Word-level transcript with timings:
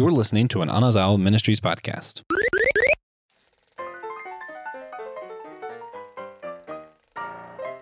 You're 0.00 0.10
listening 0.10 0.48
to 0.48 0.62
an 0.62 0.70
Anazao 0.70 1.20
Ministries 1.20 1.60
podcast. 1.60 2.22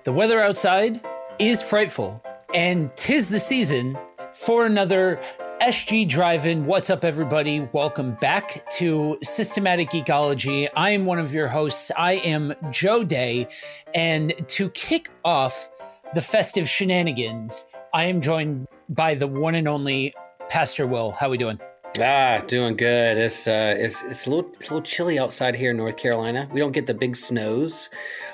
The 0.02 0.12
weather 0.12 0.42
outside 0.42 1.00
is 1.38 1.62
frightful, 1.62 2.20
and 2.52 2.90
tis 2.96 3.28
the 3.28 3.38
season 3.38 3.96
for 4.34 4.66
another 4.66 5.20
SG 5.62 6.09
Drive 6.09 6.45
In. 6.45 6.66
What's 6.66 6.91
up, 6.91 7.04
everybody? 7.04 7.68
Welcome 7.73 8.16
back 8.16 8.69
to 8.71 9.16
Systematic 9.23 9.91
Geekology. 9.91 10.69
I 10.75 10.91
am 10.91 11.07
one 11.07 11.21
of 11.21 11.32
your 11.32 11.46
hosts. 11.46 11.93
I 11.96 12.14
am 12.14 12.53
Joe 12.73 13.05
Day, 13.05 13.46
and 13.95 14.35
to 14.48 14.71
kick 14.71 15.09
off 15.25 15.69
the 16.14 16.21
festive 16.21 16.69
shenanigans, 16.69 17.64
I 17.95 18.07
am 18.07 18.21
joined 18.21 18.66
by 18.89 19.14
the 19.14 19.29
one 19.29 19.55
and 19.55 19.69
only 19.69 20.16
Pastor 20.48 20.85
Will. 20.85 21.12
How 21.12 21.29
are 21.29 21.30
we 21.30 21.39
doing? 21.39 21.61
Ah, 22.00 22.43
doing 22.46 22.76
good. 22.76 23.16
It's 23.18 23.48
uh, 23.48 23.75
it's 23.76 24.02
it's 24.02 24.26
a 24.26 24.30
little, 24.30 24.50
a 24.50 24.62
little 24.62 24.82
chilly 24.82 25.18
outside 25.18 25.56
here 25.56 25.72
in 25.72 25.76
North 25.76 25.96
Carolina. 25.96 26.48
We 26.52 26.61
don't 26.61 26.72
get 26.72 26.86
the 26.86 26.94
big 26.94 27.16
snows. 27.16 27.89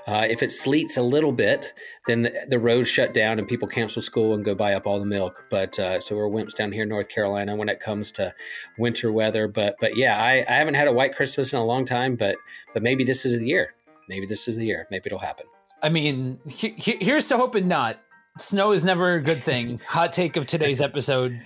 Uh, 0.06 0.26
if 0.28 0.42
it 0.42 0.52
sleets 0.52 0.96
a 0.96 1.02
little 1.02 1.32
bit, 1.32 1.72
then 2.06 2.22
the, 2.22 2.46
the 2.48 2.58
roads 2.58 2.88
shut 2.88 3.14
down 3.14 3.38
and 3.38 3.48
people 3.48 3.66
cancel 3.66 4.02
school 4.02 4.34
and 4.34 4.44
go 4.44 4.54
buy 4.54 4.74
up 4.74 4.86
all 4.86 4.98
the 4.98 5.06
milk. 5.06 5.46
But 5.50 5.78
uh, 5.78 6.00
so 6.00 6.16
we're 6.16 6.28
wimps 6.28 6.54
down 6.54 6.72
here 6.72 6.82
in 6.82 6.90
North 6.90 7.08
Carolina 7.08 7.56
when 7.56 7.68
it 7.68 7.80
comes 7.80 8.12
to 8.12 8.34
winter 8.78 9.10
weather. 9.10 9.48
But 9.48 9.76
but 9.80 9.96
yeah, 9.96 10.18
I, 10.22 10.44
I 10.46 10.56
haven't 10.56 10.74
had 10.74 10.88
a 10.88 10.92
white 10.92 11.14
Christmas 11.14 11.52
in 11.52 11.58
a 11.58 11.64
long 11.64 11.84
time. 11.84 12.16
But 12.16 12.36
but 12.74 12.82
maybe 12.82 13.04
this 13.04 13.24
is 13.24 13.38
the 13.38 13.46
year. 13.46 13.74
Maybe 14.08 14.26
this 14.26 14.46
is 14.46 14.56
the 14.56 14.66
year. 14.66 14.86
Maybe 14.90 15.04
it'll 15.06 15.18
happen. 15.18 15.46
I 15.82 15.88
mean, 15.88 16.38
he, 16.48 16.70
he, 16.70 16.98
here's 17.00 17.28
to 17.28 17.38
hoping 17.38 17.68
not. 17.68 17.98
Snow 18.38 18.72
is 18.72 18.84
never 18.84 19.14
a 19.14 19.22
good 19.22 19.38
thing. 19.38 19.80
Hot 19.88 20.12
take 20.12 20.36
of 20.36 20.46
today's 20.46 20.80
episode 20.80 21.40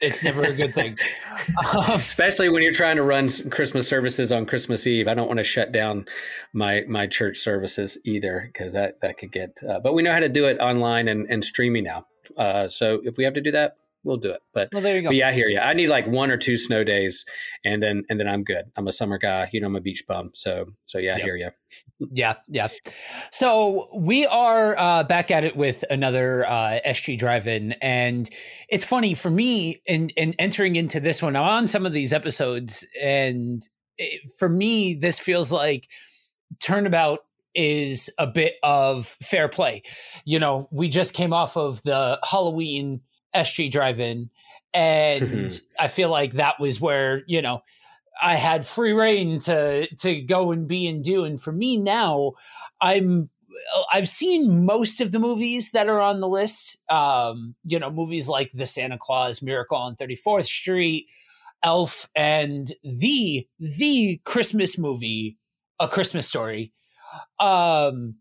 it's 0.00 0.22
never 0.22 0.42
a 0.42 0.52
good 0.52 0.74
thing. 0.74 0.96
Um, 1.72 1.94
Especially 1.94 2.50
when 2.50 2.62
you're 2.62 2.72
trying 2.72 2.96
to 2.96 3.02
run 3.02 3.28
Christmas 3.50 3.88
services 3.88 4.32
on 4.32 4.44
Christmas 4.44 4.86
Eve. 4.86 5.08
I 5.08 5.14
don't 5.14 5.28
want 5.28 5.38
to 5.38 5.44
shut 5.44 5.72
down 5.72 6.04
my 6.52 6.84
my 6.86 7.06
church 7.06 7.38
services 7.38 7.96
either 8.04 8.50
because 8.52 8.74
that 8.74 9.00
that 9.00 9.16
could 9.16 9.32
get. 9.32 9.58
Uh, 9.66 9.80
but 9.80 9.94
we 9.94 10.02
know 10.02 10.12
how 10.12 10.20
to 10.20 10.28
do 10.28 10.44
it 10.44 10.58
online 10.58 11.08
and, 11.08 11.26
and 11.30 11.42
streaming 11.42 11.84
now. 11.84 12.06
Uh, 12.36 12.68
so 12.68 13.00
if 13.04 13.16
we 13.16 13.24
have 13.24 13.32
to 13.34 13.40
do 13.40 13.50
that, 13.52 13.76
we'll 14.04 14.16
do 14.16 14.30
it. 14.30 14.40
But, 14.52 14.70
well, 14.72 14.82
there 14.82 14.96
you 14.96 15.02
go. 15.02 15.08
But 15.08 15.16
yeah, 15.16 15.28
I 15.28 15.32
hear 15.32 15.48
you. 15.48 15.58
I 15.58 15.72
need 15.72 15.88
like 15.88 16.06
one 16.06 16.30
or 16.30 16.36
two 16.36 16.56
snow 16.56 16.84
days, 16.84 17.24
and 17.64 17.82
then 17.82 18.04
and 18.08 18.18
then 18.18 18.28
I'm 18.28 18.44
good. 18.44 18.64
I'm 18.76 18.86
a 18.88 18.92
summer 18.92 19.18
guy. 19.18 19.48
You 19.52 19.60
know, 19.60 19.66
I'm 19.66 19.76
a 19.76 19.80
beach 19.80 20.04
bum. 20.06 20.30
So 20.34 20.66
so 20.86 20.98
yeah, 20.98 21.16
yep. 21.16 21.18
I 21.18 21.22
hear 21.22 21.36
you. 21.36 21.50
yeah, 22.12 22.34
yeah. 22.48 22.68
So 23.30 23.88
we 23.94 24.26
are 24.26 24.78
uh, 24.78 25.04
back 25.04 25.30
at 25.30 25.44
it 25.44 25.56
with 25.56 25.84
another 25.90 26.46
uh, 26.48 26.80
SG 26.86 27.18
Drive-In, 27.18 27.72
and 27.82 28.28
it's 28.68 28.84
funny 28.84 29.14
for 29.14 29.30
me 29.30 29.82
in 29.86 30.10
in 30.10 30.34
entering 30.38 30.76
into 30.76 31.00
this 31.00 31.22
one. 31.22 31.36
I'm 31.36 31.42
on 31.42 31.68
some 31.68 31.86
of 31.86 31.92
these 31.92 32.12
episodes, 32.12 32.86
and 33.00 33.62
it, 33.96 34.20
for 34.38 34.48
me, 34.48 34.94
this 34.94 35.18
feels 35.18 35.52
like 35.52 35.88
turnabout 36.60 37.20
is 37.54 38.10
a 38.18 38.26
bit 38.26 38.54
of 38.62 39.16
fair 39.22 39.48
play. 39.48 39.82
You 40.24 40.38
know, 40.38 40.68
we 40.70 40.88
just 40.88 41.12
came 41.14 41.32
off 41.32 41.56
of 41.56 41.82
the 41.82 42.18
Halloween 42.22 43.00
SG 43.38 43.70
Drive 43.70 44.00
In. 44.00 44.30
And 44.74 45.60
I 45.78 45.88
feel 45.88 46.10
like 46.10 46.32
that 46.34 46.60
was 46.60 46.80
where, 46.80 47.22
you 47.26 47.42
know, 47.42 47.62
I 48.20 48.34
had 48.34 48.66
free 48.66 48.92
reign 48.92 49.38
to 49.40 49.86
to 49.96 50.20
go 50.20 50.50
and 50.50 50.66
be 50.66 50.86
and 50.88 51.02
do. 51.02 51.24
And 51.24 51.40
for 51.40 51.52
me 51.52 51.76
now, 51.76 52.32
I'm 52.80 53.30
I've 53.92 54.08
seen 54.08 54.64
most 54.64 55.00
of 55.00 55.12
the 55.12 55.18
movies 55.18 55.72
that 55.72 55.88
are 55.88 56.00
on 56.00 56.20
the 56.20 56.28
list. 56.28 56.78
Um, 56.90 57.54
you 57.64 57.78
know, 57.78 57.90
movies 57.90 58.28
like 58.28 58.50
The 58.52 58.66
Santa 58.66 58.98
Claus, 58.98 59.42
Miracle 59.42 59.76
on 59.76 59.96
34th 59.96 60.46
Street, 60.46 61.06
Elf, 61.62 62.08
and 62.14 62.72
the 62.82 63.46
the 63.58 64.20
Christmas 64.24 64.78
movie, 64.78 65.38
A 65.80 65.88
Christmas 65.88 66.26
Story. 66.26 66.72
Um, 67.38 68.16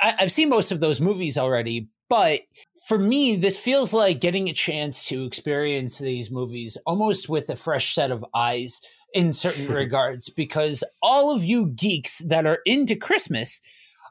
I, 0.00 0.14
I've 0.20 0.32
seen 0.32 0.48
most 0.48 0.72
of 0.72 0.80
those 0.80 1.00
movies 1.00 1.38
already, 1.38 1.88
but 2.08 2.42
for 2.86 2.98
me, 2.98 3.36
this 3.36 3.56
feels 3.56 3.92
like 3.92 4.20
getting 4.20 4.48
a 4.48 4.52
chance 4.52 5.06
to 5.08 5.24
experience 5.24 5.98
these 5.98 6.30
movies 6.30 6.76
almost 6.86 7.28
with 7.28 7.50
a 7.50 7.56
fresh 7.56 7.94
set 7.94 8.10
of 8.10 8.24
eyes 8.34 8.80
in 9.12 9.32
certain 9.32 9.66
regards, 9.74 10.28
because 10.28 10.84
all 11.02 11.34
of 11.34 11.42
you 11.42 11.66
geeks 11.66 12.18
that 12.18 12.46
are 12.46 12.60
into 12.64 12.94
Christmas 12.94 13.60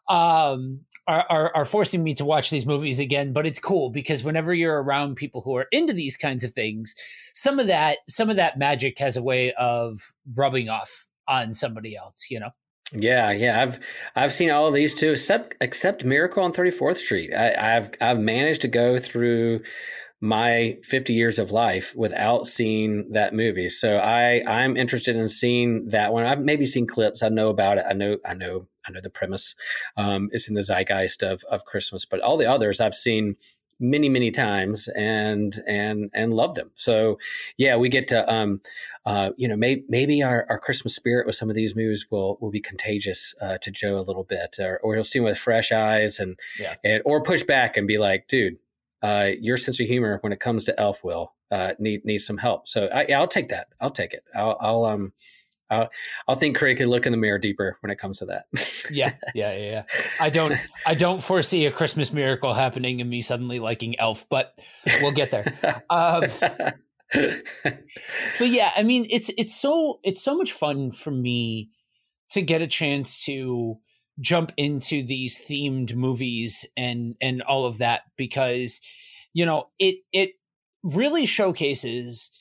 um, 0.09 0.81
are, 1.07 1.25
are, 1.29 1.55
are 1.55 1.65
forcing 1.65 2.03
me 2.03 2.13
to 2.15 2.25
watch 2.25 2.49
these 2.49 2.65
movies 2.65 2.99
again. 2.99 3.31
But 3.31 3.45
it's 3.45 3.59
cool 3.59 3.89
because 3.89 4.23
whenever 4.23 4.53
you're 4.53 4.83
around 4.83 5.15
people 5.15 5.41
who 5.41 5.55
are 5.55 5.67
into 5.71 5.93
these 5.93 6.17
kinds 6.17 6.43
of 6.43 6.51
things, 6.51 6.95
some 7.33 7.59
of 7.59 7.67
that 7.67 7.99
some 8.09 8.29
of 8.29 8.35
that 8.35 8.57
magic 8.57 8.99
has 8.99 9.15
a 9.15 9.23
way 9.23 9.53
of 9.53 10.13
rubbing 10.35 10.67
off 10.67 11.05
on 11.27 11.53
somebody 11.53 11.95
else. 11.95 12.29
You 12.29 12.41
know. 12.41 12.49
Yeah, 12.93 13.31
yeah, 13.31 13.61
I've 13.61 13.79
I've 14.15 14.31
seen 14.31 14.51
all 14.51 14.67
of 14.67 14.73
these 14.73 14.93
too, 14.93 15.11
except 15.11 15.55
except 15.59 16.05
Miracle 16.05 16.43
on 16.43 16.53
Thirty 16.53 16.71
Fourth 16.71 16.97
Street. 16.97 17.33
I, 17.33 17.51
have 17.57 17.91
I've 17.99 18.19
managed 18.19 18.61
to 18.61 18.67
go 18.67 18.97
through 18.99 19.61
my 20.21 20.77
50 20.83 21.13
years 21.13 21.37
of 21.37 21.51
life 21.51 21.93
without 21.95 22.47
seeing 22.47 23.11
that 23.11 23.33
movie. 23.33 23.69
So 23.69 23.97
I 23.97 24.41
I'm 24.47 24.77
interested 24.77 25.15
in 25.15 25.27
seeing 25.27 25.87
that 25.89 26.13
one. 26.13 26.25
I've 26.25 26.39
maybe 26.43 26.65
seen 26.65 26.87
clips. 26.87 27.21
I 27.21 27.29
know 27.29 27.49
about 27.49 27.77
it. 27.77 27.85
I 27.87 27.93
know 27.93 28.17
I 28.25 28.33
know 28.33 28.67
I 28.87 28.91
know 28.91 29.01
the 29.01 29.09
premise. 29.09 29.55
Um, 29.97 30.29
it's 30.31 30.47
in 30.47 30.55
the 30.55 30.61
zeitgeist 30.61 31.23
of 31.23 31.43
of 31.49 31.65
Christmas, 31.65 32.05
but 32.05 32.21
all 32.21 32.37
the 32.37 32.49
others 32.49 32.79
I've 32.79 32.95
seen 32.95 33.35
many 33.79 34.09
many 34.09 34.31
times 34.31 34.87
and 34.89 35.55
and 35.67 36.09
and 36.13 36.33
love 36.33 36.55
them. 36.55 36.71
So 36.75 37.17
yeah 37.57 37.75
we 37.75 37.89
get 37.89 38.07
to 38.09 38.33
um 38.33 38.61
uh 39.05 39.31
you 39.37 39.47
know 39.47 39.55
may, 39.55 39.83
maybe 39.87 40.21
our, 40.23 40.45
our 40.49 40.59
christmas 40.59 40.95
spirit 40.95 41.25
with 41.25 41.35
some 41.35 41.49
of 41.49 41.55
these 41.55 41.75
movies 41.75 42.07
will 42.09 42.37
will 42.41 42.51
be 42.51 42.61
contagious 42.61 43.33
uh, 43.41 43.57
to 43.59 43.71
joe 43.71 43.97
a 43.97 43.99
little 43.99 44.23
bit 44.23 44.57
or, 44.59 44.79
or 44.79 44.95
he'll 44.95 45.03
see 45.03 45.19
them 45.19 45.25
with 45.25 45.37
fresh 45.37 45.71
eyes 45.71 46.19
and 46.19 46.39
yeah. 46.59 46.75
and 46.83 47.01
or 47.05 47.21
push 47.21 47.43
back 47.43 47.77
and 47.77 47.87
be 47.87 47.97
like 47.97 48.27
dude 48.27 48.57
uh 49.01 49.31
your 49.39 49.57
sense 49.57 49.79
of 49.79 49.87
humor 49.87 50.19
when 50.21 50.33
it 50.33 50.39
comes 50.39 50.63
to 50.63 50.79
elf 50.79 51.03
will 51.03 51.33
uh 51.51 51.73
need 51.79 52.03
needs 52.05 52.25
some 52.25 52.37
help. 52.37 52.67
So 52.67 52.87
I, 52.93 53.05
i'll 53.13 53.27
take 53.27 53.49
that. 53.49 53.67
I'll 53.79 53.91
take 53.91 54.13
it. 54.13 54.23
I'll, 54.33 54.57
I'll 54.59 54.85
um 54.85 55.13
I'll, 55.69 55.89
I'll 56.27 56.35
think 56.35 56.57
Craig 56.57 56.77
could 56.77 56.87
look 56.87 57.05
in 57.05 57.11
the 57.11 57.17
mirror 57.17 57.39
deeper 57.39 57.77
when 57.81 57.91
it 57.91 57.97
comes 57.97 58.19
to 58.19 58.25
that. 58.25 58.45
yeah, 58.91 59.13
yeah, 59.35 59.55
yeah, 59.55 59.71
yeah. 59.71 59.83
I 60.19 60.29
don't, 60.29 60.59
I 60.85 60.93
don't 60.93 61.21
foresee 61.21 61.65
a 61.65 61.71
Christmas 61.71 62.13
miracle 62.13 62.53
happening 62.53 63.01
and 63.01 63.09
me 63.09 63.21
suddenly 63.21 63.59
liking 63.59 63.99
Elf, 63.99 64.27
but 64.29 64.57
we'll 65.01 65.11
get 65.11 65.31
there. 65.31 65.53
Um, 65.89 66.23
but 67.13 68.47
yeah, 68.47 68.71
I 68.75 68.83
mean, 68.83 69.05
it's 69.09 69.29
it's 69.37 69.55
so 69.55 69.99
it's 70.03 70.21
so 70.21 70.35
much 70.35 70.51
fun 70.51 70.91
for 70.91 71.11
me 71.11 71.69
to 72.29 72.41
get 72.41 72.61
a 72.61 72.67
chance 72.67 73.23
to 73.25 73.77
jump 74.19 74.51
into 74.57 75.03
these 75.03 75.43
themed 75.45 75.95
movies 75.95 76.65
and 76.75 77.15
and 77.21 77.41
all 77.43 77.65
of 77.65 77.77
that 77.79 78.01
because 78.17 78.81
you 79.33 79.45
know 79.45 79.67
it 79.79 79.97
it 80.11 80.31
really 80.83 81.25
showcases 81.25 82.31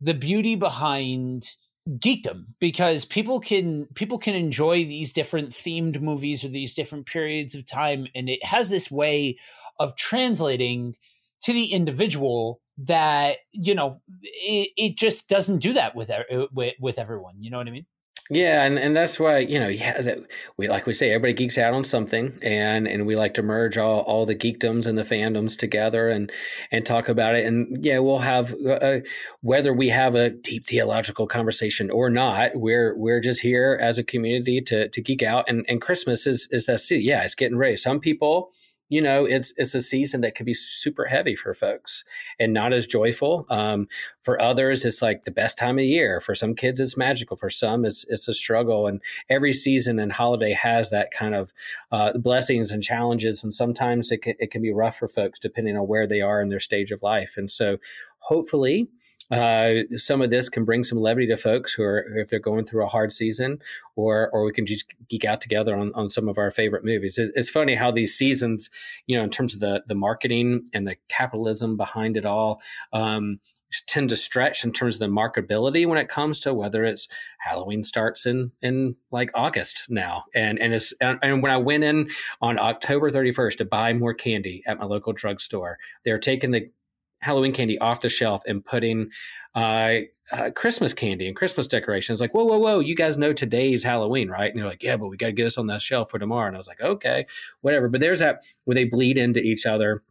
the 0.00 0.14
beauty 0.14 0.54
behind 0.54 1.54
geekdom 1.96 2.44
because 2.60 3.04
people 3.04 3.40
can 3.40 3.86
people 3.94 4.18
can 4.18 4.34
enjoy 4.34 4.84
these 4.84 5.12
different 5.12 5.50
themed 5.50 6.00
movies 6.02 6.44
or 6.44 6.48
these 6.48 6.74
different 6.74 7.06
periods 7.06 7.54
of 7.54 7.64
time 7.66 8.06
and 8.14 8.28
it 8.28 8.44
has 8.44 8.68
this 8.68 8.90
way 8.90 9.38
of 9.80 9.96
translating 9.96 10.94
to 11.40 11.52
the 11.52 11.72
individual 11.72 12.60
that 12.76 13.38
you 13.52 13.74
know 13.74 14.00
it, 14.22 14.70
it 14.76 14.96
just 14.98 15.28
doesn't 15.28 15.58
do 15.58 15.72
that 15.72 15.96
with, 15.96 16.10
with 16.52 16.74
with 16.78 16.98
everyone 16.98 17.34
you 17.40 17.50
know 17.50 17.56
what 17.56 17.68
i 17.68 17.70
mean 17.70 17.86
yeah, 18.30 18.64
and, 18.64 18.78
and 18.78 18.94
that's 18.94 19.18
why 19.18 19.38
you 19.38 19.58
know 19.58 19.68
yeah 19.68 20.00
that 20.00 20.18
we 20.58 20.68
like 20.68 20.86
we 20.86 20.92
say 20.92 21.10
everybody 21.10 21.32
geeks 21.32 21.56
out 21.56 21.72
on 21.72 21.84
something, 21.84 22.38
and 22.42 22.86
and 22.86 23.06
we 23.06 23.16
like 23.16 23.34
to 23.34 23.42
merge 23.42 23.78
all, 23.78 24.00
all 24.00 24.26
the 24.26 24.34
geekdoms 24.34 24.86
and 24.86 24.98
the 24.98 25.02
fandoms 25.02 25.56
together 25.56 26.10
and 26.10 26.30
and 26.70 26.84
talk 26.84 27.08
about 27.08 27.34
it. 27.34 27.46
And 27.46 27.82
yeah, 27.82 27.98
we'll 28.00 28.18
have 28.18 28.54
uh, 28.64 28.70
uh 28.72 29.00
whether 29.40 29.72
we 29.72 29.88
have 29.88 30.14
a 30.14 30.30
deep 30.30 30.66
theological 30.66 31.26
conversation 31.26 31.90
or 31.90 32.10
not. 32.10 32.50
We're 32.54 32.94
we're 32.96 33.20
just 33.20 33.40
here 33.40 33.78
as 33.80 33.96
a 33.96 34.04
community 34.04 34.60
to 34.62 34.88
to 34.88 35.00
geek 35.00 35.22
out. 35.22 35.48
And 35.48 35.64
and 35.68 35.80
Christmas 35.80 36.26
is 36.26 36.48
is 36.50 36.66
that 36.66 36.86
yeah, 36.90 37.24
it's 37.24 37.34
getting 37.34 37.56
ready. 37.56 37.76
Some 37.76 37.98
people 37.98 38.50
you 38.88 39.02
know 39.02 39.24
it's 39.24 39.52
it's 39.56 39.74
a 39.74 39.80
season 39.80 40.20
that 40.22 40.34
can 40.34 40.46
be 40.46 40.54
super 40.54 41.06
heavy 41.06 41.34
for 41.34 41.54
folks 41.54 42.04
and 42.38 42.52
not 42.52 42.72
as 42.72 42.86
joyful. 42.86 43.46
Um, 43.50 43.88
for 44.20 44.40
others 44.40 44.84
it's 44.84 45.02
like 45.02 45.24
the 45.24 45.30
best 45.30 45.58
time 45.58 45.78
of 45.78 45.84
year. 45.84 46.20
For 46.20 46.34
some 46.34 46.54
kids 46.54 46.80
it's 46.80 46.96
magical. 46.96 47.36
For 47.36 47.50
some 47.50 47.84
it's 47.84 48.06
it's 48.08 48.28
a 48.28 48.34
struggle. 48.34 48.86
And 48.86 49.00
every 49.28 49.52
season 49.52 49.98
and 49.98 50.12
holiday 50.12 50.52
has 50.52 50.90
that 50.90 51.10
kind 51.10 51.34
of 51.34 51.52
uh, 51.92 52.16
blessings 52.18 52.70
and 52.70 52.82
challenges. 52.82 53.44
And 53.44 53.52
sometimes 53.52 54.10
it 54.10 54.22
can, 54.22 54.34
it 54.38 54.50
can 54.50 54.62
be 54.62 54.72
rough 54.72 54.96
for 54.96 55.08
folks 55.08 55.38
depending 55.38 55.76
on 55.76 55.86
where 55.86 56.06
they 56.06 56.20
are 56.20 56.40
in 56.40 56.48
their 56.48 56.60
stage 56.60 56.90
of 56.90 57.02
life. 57.02 57.34
And 57.36 57.50
so 57.50 57.78
hopefully 58.18 58.88
uh, 59.30 59.82
some 59.96 60.22
of 60.22 60.30
this 60.30 60.48
can 60.48 60.64
bring 60.64 60.82
some 60.82 60.98
levity 60.98 61.26
to 61.26 61.36
folks 61.36 61.74
who 61.74 61.82
are 61.82 62.00
if 62.16 62.30
they're 62.30 62.38
going 62.38 62.64
through 62.64 62.84
a 62.84 62.88
hard 62.88 63.12
season, 63.12 63.58
or 63.96 64.30
or 64.30 64.44
we 64.44 64.52
can 64.52 64.66
just 64.66 64.92
geek 65.08 65.24
out 65.24 65.40
together 65.40 65.76
on, 65.76 65.92
on 65.94 66.10
some 66.10 66.28
of 66.28 66.38
our 66.38 66.50
favorite 66.50 66.84
movies. 66.84 67.18
It's, 67.18 67.36
it's 67.36 67.50
funny 67.50 67.74
how 67.74 67.90
these 67.90 68.14
seasons, 68.14 68.70
you 69.06 69.16
know, 69.16 69.24
in 69.24 69.30
terms 69.30 69.54
of 69.54 69.60
the 69.60 69.84
the 69.86 69.94
marketing 69.94 70.66
and 70.72 70.86
the 70.86 70.96
capitalism 71.08 71.76
behind 71.76 72.16
it 72.16 72.24
all. 72.24 72.60
Um, 72.92 73.38
tend 73.86 74.08
to 74.08 74.16
stretch 74.16 74.64
in 74.64 74.72
terms 74.72 74.94
of 74.94 75.00
the 75.00 75.06
marketability 75.14 75.86
when 75.86 75.98
it 75.98 76.08
comes 76.08 76.40
to 76.40 76.54
whether 76.54 76.84
it's 76.84 77.06
Halloween 77.40 77.82
starts 77.82 78.24
in 78.24 78.52
in 78.62 78.96
like 79.10 79.30
August 79.34 79.86
now, 79.90 80.24
and 80.34 80.58
and 80.58 80.72
it's 80.72 80.92
and, 81.00 81.18
and 81.22 81.42
when 81.42 81.52
I 81.52 81.58
went 81.58 81.84
in 81.84 82.08
on 82.40 82.58
October 82.58 83.10
31st 83.10 83.58
to 83.58 83.64
buy 83.64 83.92
more 83.92 84.14
candy 84.14 84.62
at 84.66 84.78
my 84.78 84.86
local 84.86 85.12
drugstore, 85.12 85.78
they're 86.04 86.18
taking 86.18 86.50
the 86.50 86.70
Halloween 87.20 87.52
candy 87.52 87.78
off 87.78 88.00
the 88.00 88.08
shelf 88.08 88.42
and 88.46 88.64
putting 88.64 89.10
uh, 89.54 90.00
uh, 90.32 90.50
Christmas 90.54 90.94
candy 90.94 91.26
and 91.26 91.36
Christmas 91.36 91.66
decorations. 91.66 92.20
Like, 92.20 92.32
whoa, 92.32 92.44
whoa, 92.44 92.58
whoa! 92.58 92.78
You 92.78 92.94
guys 92.94 93.18
know 93.18 93.32
today's 93.32 93.82
Halloween, 93.82 94.28
right? 94.28 94.50
And 94.50 94.58
they're 94.58 94.68
like, 94.68 94.82
yeah, 94.82 94.96
but 94.96 95.08
we 95.08 95.16
got 95.16 95.26
to 95.26 95.32
get 95.32 95.44
this 95.44 95.58
on 95.58 95.66
that 95.66 95.82
shelf 95.82 96.10
for 96.10 96.18
tomorrow. 96.18 96.46
And 96.46 96.56
I 96.56 96.58
was 96.58 96.68
like, 96.68 96.80
okay, 96.80 97.26
whatever. 97.60 97.88
But 97.88 98.00
there's 98.00 98.20
that 98.20 98.44
where 98.64 98.74
they 98.74 98.84
bleed 98.84 99.18
into 99.18 99.40
each 99.40 99.66
other 99.66 100.02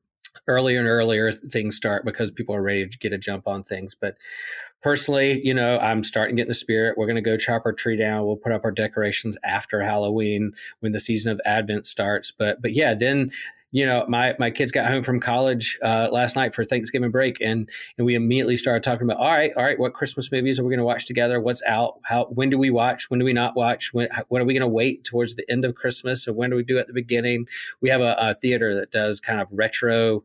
earlier 0.47 0.79
and 0.79 0.87
earlier 0.87 1.31
things 1.31 1.75
start 1.75 2.05
because 2.05 2.31
people 2.31 2.55
are 2.55 2.61
ready 2.61 2.87
to 2.87 2.97
get 2.97 3.13
a 3.13 3.17
jump 3.17 3.47
on 3.47 3.63
things. 3.63 3.95
But 3.95 4.17
personally, 4.81 5.41
you 5.43 5.53
know, 5.53 5.79
I'm 5.79 6.03
starting 6.03 6.35
to 6.35 6.39
get 6.39 6.45
in 6.45 6.49
the 6.49 6.55
spirit. 6.55 6.97
We're 6.97 7.07
going 7.07 7.15
to 7.15 7.21
go 7.21 7.37
chop 7.37 7.63
our 7.65 7.73
tree 7.73 7.97
down. 7.97 8.25
We'll 8.25 8.35
put 8.35 8.51
up 8.51 8.63
our 8.63 8.71
decorations 8.71 9.37
after 9.43 9.81
Halloween 9.81 10.53
when 10.79 10.91
the 10.91 10.99
season 10.99 11.31
of 11.31 11.41
Advent 11.45 11.87
starts. 11.87 12.31
But 12.31 12.61
but 12.61 12.73
yeah, 12.73 12.93
then 12.93 13.31
you 13.71 13.85
know, 13.85 14.05
my 14.07 14.33
my 14.39 14.49
kids 14.49 14.71
got 14.71 14.85
home 14.85 15.03
from 15.03 15.19
college 15.19 15.77
uh, 15.83 16.07
last 16.11 16.35
night 16.35 16.53
for 16.53 16.63
Thanksgiving 16.63 17.11
break, 17.11 17.41
and 17.41 17.69
and 17.97 18.05
we 18.05 18.15
immediately 18.15 18.55
started 18.55 18.81
talking 18.81 19.03
about, 19.03 19.17
all 19.17 19.31
right, 19.31 19.51
all 19.57 19.63
right, 19.63 19.77
what 19.77 19.93
Christmas 19.93 20.31
movies 20.31 20.57
are 20.57 20.63
we 20.63 20.69
going 20.69 20.79
to 20.79 20.85
watch 20.85 21.05
together? 21.05 21.41
What's 21.41 21.61
out? 21.67 21.99
How? 22.03 22.25
When 22.25 22.49
do 22.49 22.57
we 22.57 22.69
watch? 22.69 23.09
When 23.09 23.19
do 23.19 23.25
we 23.25 23.33
not 23.33 23.55
watch? 23.57 23.93
When, 23.93 24.07
are 24.11 24.25
we 24.29 24.53
going 24.53 24.61
to 24.61 24.67
wait 24.67 25.03
towards 25.03 25.35
the 25.35 25.49
end 25.51 25.65
of 25.65 25.75
Christmas, 25.75 26.27
or 26.27 26.33
when 26.33 26.49
do 26.49 26.55
we 26.55 26.63
do 26.63 26.77
at 26.77 26.87
the 26.87 26.93
beginning? 26.93 27.47
We 27.81 27.89
have 27.89 28.01
a, 28.01 28.15
a 28.17 28.33
theater 28.33 28.73
that 28.75 28.91
does 28.91 29.19
kind 29.19 29.41
of 29.41 29.49
retro 29.51 30.23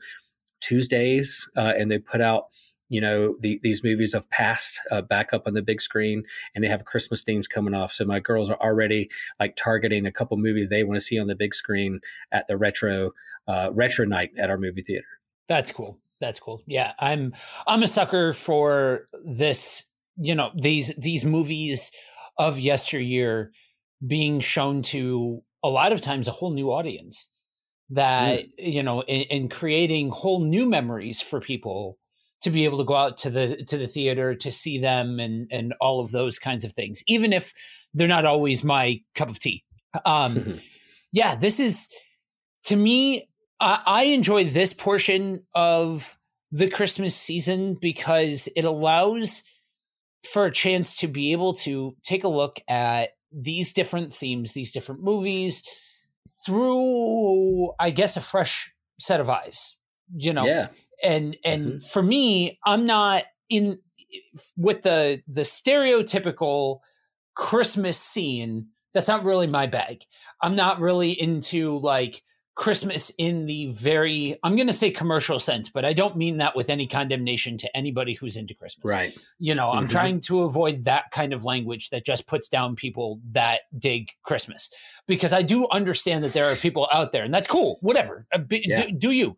Tuesdays, 0.60 1.48
uh, 1.56 1.72
and 1.76 1.90
they 1.90 1.98
put 1.98 2.20
out 2.20 2.46
you 2.92 3.00
know 3.00 3.34
the, 3.40 3.58
these 3.62 3.82
movies 3.82 4.12
have 4.12 4.28
passed 4.28 4.78
uh, 4.90 5.00
back 5.00 5.32
up 5.32 5.46
on 5.46 5.54
the 5.54 5.62
big 5.62 5.80
screen 5.80 6.24
and 6.54 6.62
they 6.62 6.68
have 6.68 6.84
christmas 6.84 7.22
themes 7.22 7.48
coming 7.48 7.74
off. 7.74 7.90
So 7.90 8.04
my 8.04 8.20
girls 8.20 8.50
are 8.50 8.60
already 8.60 9.10
like 9.40 9.56
targeting 9.56 10.04
a 10.04 10.12
couple 10.12 10.36
movies 10.36 10.68
they 10.68 10.84
want 10.84 10.96
to 10.96 11.00
see 11.00 11.18
on 11.18 11.26
the 11.26 11.34
big 11.34 11.54
screen 11.54 12.00
at 12.30 12.46
the 12.48 12.58
retro 12.58 13.12
uh, 13.48 13.70
retro 13.72 14.04
night 14.04 14.30
at 14.38 14.50
our 14.50 14.58
movie 14.58 14.82
theater. 14.82 15.06
That's 15.48 15.72
cool. 15.72 15.98
That's 16.20 16.38
cool. 16.38 16.62
Yeah 16.66 16.92
i'm 16.98 17.32
i'm 17.66 17.82
a 17.82 17.88
sucker 17.88 18.34
for 18.34 19.08
this 19.24 19.84
you 20.16 20.34
know 20.34 20.50
these 20.54 20.94
these 20.96 21.24
movies 21.24 21.90
of 22.38 22.58
yesteryear 22.58 23.52
being 24.06 24.40
shown 24.40 24.82
to 24.82 25.42
a 25.64 25.68
lot 25.68 25.92
of 25.92 26.00
times 26.00 26.28
a 26.28 26.32
whole 26.32 26.52
new 26.52 26.70
audience 26.70 27.30
that 27.90 28.40
mm. 28.40 28.48
you 28.58 28.82
know 28.82 29.02
in, 29.02 29.22
in 29.22 29.48
creating 29.48 30.10
whole 30.10 30.44
new 30.44 30.66
memories 30.66 31.20
for 31.20 31.40
people 31.40 31.98
to 32.42 32.50
be 32.50 32.64
able 32.64 32.78
to 32.78 32.84
go 32.84 32.94
out 32.94 33.16
to 33.18 33.30
the 33.30 33.64
to 33.64 33.78
the 33.78 33.86
theater 33.86 34.34
to 34.34 34.50
see 34.50 34.78
them 34.78 35.18
and 35.18 35.48
and 35.50 35.74
all 35.80 36.00
of 36.00 36.10
those 36.10 36.38
kinds 36.38 36.64
of 36.64 36.72
things 36.72 37.02
even 37.06 37.32
if 37.32 37.52
they're 37.94 38.08
not 38.08 38.24
always 38.24 38.64
my 38.64 39.00
cup 39.14 39.28
of 39.28 39.38
tea. 39.38 39.64
Um 40.04 40.60
yeah 41.12 41.34
this 41.34 41.58
is 41.60 41.88
to 42.64 42.76
me 42.76 43.28
I, 43.60 43.80
I 43.86 44.02
enjoy 44.04 44.44
this 44.44 44.72
portion 44.72 45.44
of 45.54 46.18
the 46.50 46.68
christmas 46.68 47.14
season 47.14 47.78
because 47.80 48.48
it 48.56 48.64
allows 48.64 49.42
for 50.30 50.44
a 50.44 50.52
chance 50.52 50.96
to 50.96 51.08
be 51.08 51.32
able 51.32 51.54
to 51.54 51.96
take 52.02 52.24
a 52.24 52.28
look 52.28 52.60
at 52.68 53.10
these 53.32 53.72
different 53.72 54.12
themes 54.12 54.52
these 54.52 54.70
different 54.70 55.02
movies 55.02 55.64
through 56.44 57.72
i 57.78 57.90
guess 57.90 58.16
a 58.16 58.20
fresh 58.20 58.72
set 58.98 59.20
of 59.20 59.30
eyes 59.30 59.76
you 60.14 60.32
know? 60.32 60.44
Yeah 60.44 60.68
and 61.02 61.36
and 61.44 61.66
mm-hmm. 61.66 61.78
for 61.78 62.02
me 62.02 62.58
i'm 62.64 62.86
not 62.86 63.24
in 63.48 63.78
with 64.56 64.82
the 64.82 65.22
the 65.26 65.42
stereotypical 65.42 66.80
christmas 67.34 67.98
scene 67.98 68.68
that's 68.94 69.08
not 69.08 69.24
really 69.24 69.46
my 69.46 69.66
bag 69.66 70.04
i'm 70.42 70.56
not 70.56 70.80
really 70.80 71.10
into 71.10 71.78
like 71.78 72.22
christmas 72.54 73.10
in 73.16 73.46
the 73.46 73.72
very 73.72 74.38
i'm 74.44 74.56
going 74.56 74.66
to 74.66 74.74
say 74.74 74.90
commercial 74.90 75.38
sense 75.38 75.70
but 75.70 75.86
i 75.86 75.94
don't 75.94 76.18
mean 76.18 76.36
that 76.36 76.54
with 76.54 76.68
any 76.68 76.86
condemnation 76.86 77.56
to 77.56 77.74
anybody 77.74 78.12
who's 78.12 78.36
into 78.36 78.54
christmas 78.54 78.92
right 78.92 79.16
you 79.38 79.54
know 79.54 79.68
mm-hmm. 79.68 79.78
i'm 79.78 79.88
trying 79.88 80.20
to 80.20 80.42
avoid 80.42 80.84
that 80.84 81.10
kind 81.10 81.32
of 81.32 81.46
language 81.46 81.88
that 81.88 82.04
just 82.04 82.26
puts 82.26 82.48
down 82.48 82.76
people 82.76 83.18
that 83.30 83.60
dig 83.78 84.10
christmas 84.22 84.70
because 85.06 85.32
i 85.32 85.40
do 85.40 85.66
understand 85.70 86.22
that 86.22 86.34
there 86.34 86.44
are 86.44 86.56
people 86.56 86.86
out 86.92 87.10
there 87.10 87.24
and 87.24 87.32
that's 87.32 87.46
cool 87.46 87.78
whatever 87.80 88.26
uh, 88.34 88.38
yeah. 88.50 88.84
do, 88.84 88.92
do 88.92 89.10
you 89.12 89.34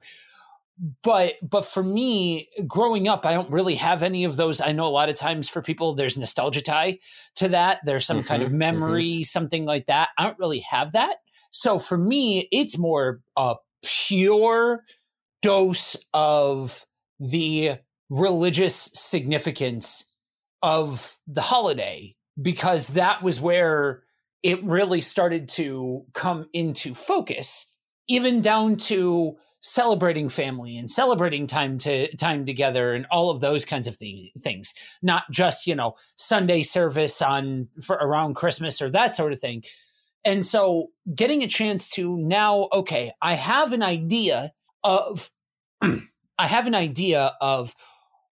but 1.03 1.35
but 1.43 1.65
for 1.65 1.83
me 1.83 2.49
growing 2.67 3.07
up 3.07 3.25
i 3.25 3.33
don't 3.33 3.51
really 3.51 3.77
have 3.77 4.03
any 4.03 4.25
of 4.25 4.37
those 4.37 4.61
i 4.61 4.73
know 4.73 4.87
a 4.87 4.89
lot 4.89 5.09
of 5.09 5.15
times 5.15 5.49
for 5.49 5.63
people 5.63 5.95
there's 5.95 6.19
nostalgia 6.19 6.61
tie 6.61 6.99
to 7.37 7.49
that 7.49 7.79
there's 7.85 8.05
some 8.05 8.19
mm-hmm, 8.19 8.27
kind 8.27 8.43
of 8.43 8.49
mm-hmm. 8.49 8.59
memory 8.59 9.13
mm-hmm. 9.13 9.23
something 9.23 9.65
like 9.65 9.87
that 9.87 10.09
i 10.19 10.25
don't 10.25 10.39
really 10.39 10.61
have 10.61 10.93
that 10.93 11.17
so 11.51 11.79
for 11.79 11.97
me 11.97 12.49
it's 12.51 12.77
more 12.77 13.21
a 13.37 13.55
pure 13.85 14.83
dose 15.43 15.97
of 16.13 16.85
the 17.21 17.77
religious 18.11 18.91
significance 18.95 20.11
of 20.63 21.19
the 21.27 21.43
holiday 21.43 22.15
because 22.41 22.89
that 22.89 23.23
was 23.23 23.41
where 23.41 24.03
it 24.43 24.63
really 24.65 25.01
started 25.01 25.49
to 25.49 26.05
come 26.15 26.49
into 26.53 26.95
focus 26.95 27.71
even 28.09 28.41
down 28.41 28.77
to 28.77 29.37
celebrating 29.61 30.29
family 30.29 30.77
and 30.77 30.91
celebrating 30.91 31.47
time 31.47 31.79
to 31.79 32.15
time 32.17 32.45
together 32.45 32.93
and 32.93 33.07
all 33.11 33.31
of 33.31 33.41
those 33.41 33.65
kinds 33.65 33.87
of 33.87 33.97
thing, 33.97 34.29
things. 34.41 34.75
Not 35.03 35.25
just 35.31 35.67
you 35.67 35.75
know 35.75 35.95
sunday 36.17 36.63
service 36.63 37.23
on 37.23 37.69
for 37.83 37.97
around 37.97 38.35
christmas 38.35 38.83
or 38.83 38.91
that 38.91 39.15
sort 39.15 39.33
of 39.33 39.41
thing. 39.41 39.65
And 40.27 40.45
so 40.45 40.89
getting 41.15 41.43
a 41.43 41.49
chance 41.49 41.89
to 41.91 42.17
now 42.17 42.69
okay 42.73 43.13
i 43.23 43.35
have 43.35 43.73
an 43.73 43.83
idea 43.83 44.53
of 44.83 45.31
i 45.83 46.47
have 46.47 46.67
an 46.67 46.75
idea 46.75 47.33
of 47.41 47.75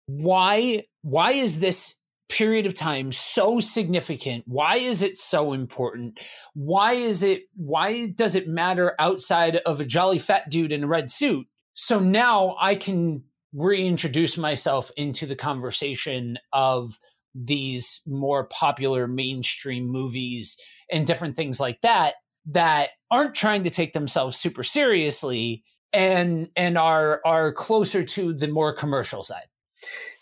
why 0.06 0.82
why 1.02 1.32
is 1.32 1.60
this 1.60 1.94
period 2.30 2.66
of 2.66 2.74
time 2.74 3.12
so 3.12 3.60
significant? 3.60 4.44
Why 4.46 4.76
is 4.76 5.02
it 5.02 5.18
so 5.18 5.52
important? 5.52 6.20
Why 6.54 6.92
is 6.92 7.22
it 7.22 7.42
why 7.54 8.08
does 8.08 8.34
it 8.34 8.48
matter 8.48 8.94
outside 8.98 9.56
of 9.56 9.80
a 9.80 9.84
jolly 9.84 10.18
fat 10.18 10.48
dude 10.48 10.72
in 10.72 10.84
a 10.84 10.88
red 10.88 11.10
suit? 11.10 11.46
So 11.74 11.98
now 11.98 12.56
I 12.60 12.74
can 12.74 13.24
reintroduce 13.52 14.36
myself 14.38 14.90
into 14.96 15.26
the 15.26 15.36
conversation 15.36 16.38
of 16.52 16.98
these 17.34 18.00
more 18.06 18.44
popular 18.44 19.06
mainstream 19.06 19.86
movies 19.86 20.56
and 20.90 21.06
different 21.06 21.36
things 21.36 21.60
like 21.60 21.80
that 21.82 22.14
that 22.46 22.90
aren't 23.10 23.34
trying 23.34 23.64
to 23.64 23.70
take 23.70 23.92
themselves 23.92 24.36
super 24.36 24.62
seriously 24.62 25.64
and 25.92 26.48
and 26.56 26.78
are 26.78 27.20
are 27.24 27.52
closer 27.52 28.04
to 28.04 28.32
the 28.32 28.48
more 28.48 28.72
commercial 28.72 29.22
side. 29.22 29.46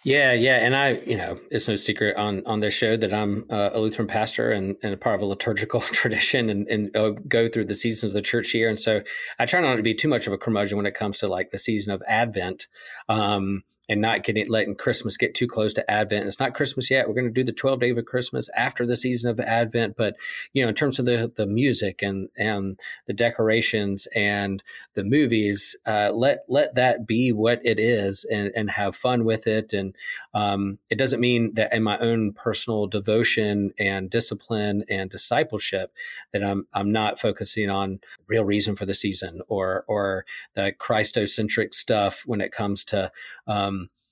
Yeah, 0.08 0.32
yeah, 0.32 0.64
and 0.64 0.74
I, 0.74 0.92
you 1.04 1.18
know, 1.18 1.36
it's 1.50 1.68
no 1.68 1.76
secret 1.76 2.16
on 2.16 2.42
on 2.46 2.60
this 2.60 2.72
show 2.72 2.96
that 2.96 3.12
I'm 3.12 3.44
uh, 3.50 3.68
a 3.74 3.78
Lutheran 3.78 4.08
pastor 4.08 4.50
and, 4.50 4.74
and 4.82 4.94
a 4.94 4.96
part 4.96 5.16
of 5.16 5.20
a 5.20 5.26
liturgical 5.26 5.80
tradition, 6.00 6.48
and, 6.48 6.66
and 6.68 6.96
uh, 6.96 7.10
go 7.28 7.46
through 7.46 7.66
the 7.66 7.74
seasons 7.74 8.12
of 8.12 8.14
the 8.14 8.22
church 8.22 8.54
year, 8.54 8.70
and 8.70 8.78
so 8.78 9.02
I 9.38 9.44
try 9.44 9.60
not 9.60 9.76
to 9.76 9.82
be 9.82 9.92
too 9.92 10.08
much 10.08 10.26
of 10.26 10.32
a 10.32 10.38
curmudgeon 10.38 10.78
when 10.78 10.86
it 10.86 10.94
comes 10.94 11.18
to 11.18 11.28
like 11.28 11.50
the 11.50 11.58
season 11.58 11.92
of 11.92 12.02
Advent. 12.08 12.68
Um, 13.10 13.64
and 13.88 14.00
not 14.00 14.22
getting 14.22 14.48
letting 14.48 14.74
Christmas 14.74 15.16
get 15.16 15.34
too 15.34 15.46
close 15.46 15.72
to 15.74 15.90
Advent. 15.90 16.26
It's 16.26 16.38
not 16.38 16.54
Christmas 16.54 16.90
yet. 16.90 17.08
We're 17.08 17.14
going 17.14 17.26
to 17.26 17.32
do 17.32 17.44
the 17.44 17.52
12 17.52 17.80
day 17.80 17.90
of 17.90 18.04
Christmas 18.04 18.50
after 18.56 18.86
the 18.86 18.96
season 18.96 19.30
of 19.30 19.40
Advent. 19.40 19.96
But 19.96 20.16
you 20.52 20.62
know, 20.62 20.68
in 20.68 20.74
terms 20.74 20.98
of 20.98 21.06
the 21.06 21.32
the 21.34 21.46
music 21.46 22.02
and 22.02 22.28
and 22.36 22.78
the 23.06 23.12
decorations 23.12 24.06
and 24.14 24.62
the 24.94 25.04
movies, 25.04 25.76
uh, 25.86 26.10
let 26.12 26.44
let 26.48 26.74
that 26.74 27.06
be 27.06 27.32
what 27.32 27.60
it 27.64 27.78
is 27.78 28.24
and 28.24 28.50
and 28.54 28.70
have 28.70 28.94
fun 28.94 29.24
with 29.24 29.46
it. 29.46 29.72
And 29.72 29.94
um, 30.34 30.78
it 30.90 30.98
doesn't 30.98 31.20
mean 31.20 31.54
that 31.54 31.72
in 31.72 31.82
my 31.82 31.98
own 31.98 32.32
personal 32.32 32.86
devotion 32.86 33.72
and 33.78 34.10
discipline 34.10 34.84
and 34.88 35.08
discipleship 35.08 35.92
that 36.32 36.44
I'm 36.44 36.66
I'm 36.74 36.92
not 36.92 37.18
focusing 37.18 37.70
on 37.70 38.00
real 38.26 38.44
reason 38.44 38.76
for 38.76 38.84
the 38.84 38.94
season 38.94 39.40
or 39.48 39.84
or 39.88 40.26
the 40.54 40.72
Christocentric 40.78 41.72
stuff 41.72 42.24
when 42.26 42.40
it 42.40 42.52
comes 42.52 42.84
to 42.84 43.10
um, 43.46 43.77